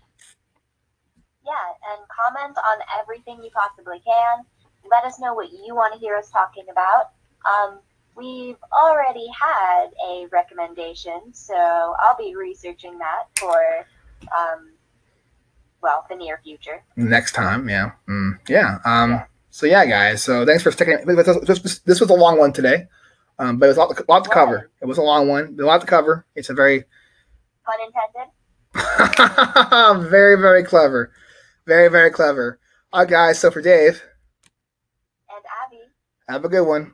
[1.91, 4.45] and comment on everything you possibly can.
[4.89, 7.11] Let us know what you want to hear us talking about.
[7.45, 7.79] Um,
[8.15, 13.85] we've already had a recommendation, so I'll be researching that for,
[14.37, 14.71] um,
[15.81, 16.83] well, the near future.
[16.95, 17.67] next time.
[17.69, 17.91] Yeah.
[18.07, 18.77] Mm, yeah.
[18.85, 20.23] Um, so yeah, guys.
[20.23, 20.97] So thanks for sticking.
[21.05, 22.87] This was a long one today,
[23.39, 24.69] um, but it was a lot, a lot to cover.
[24.81, 25.57] It was a long one.
[25.59, 26.25] A lot to cover.
[26.35, 26.85] It's a very,
[27.65, 28.31] Pun intended.
[30.09, 31.11] very, very clever.
[31.67, 32.59] Very, very clever.
[32.93, 33.39] All right, guys.
[33.39, 34.01] So for Dave,
[35.29, 35.81] And Abby,
[36.29, 36.93] have a good one.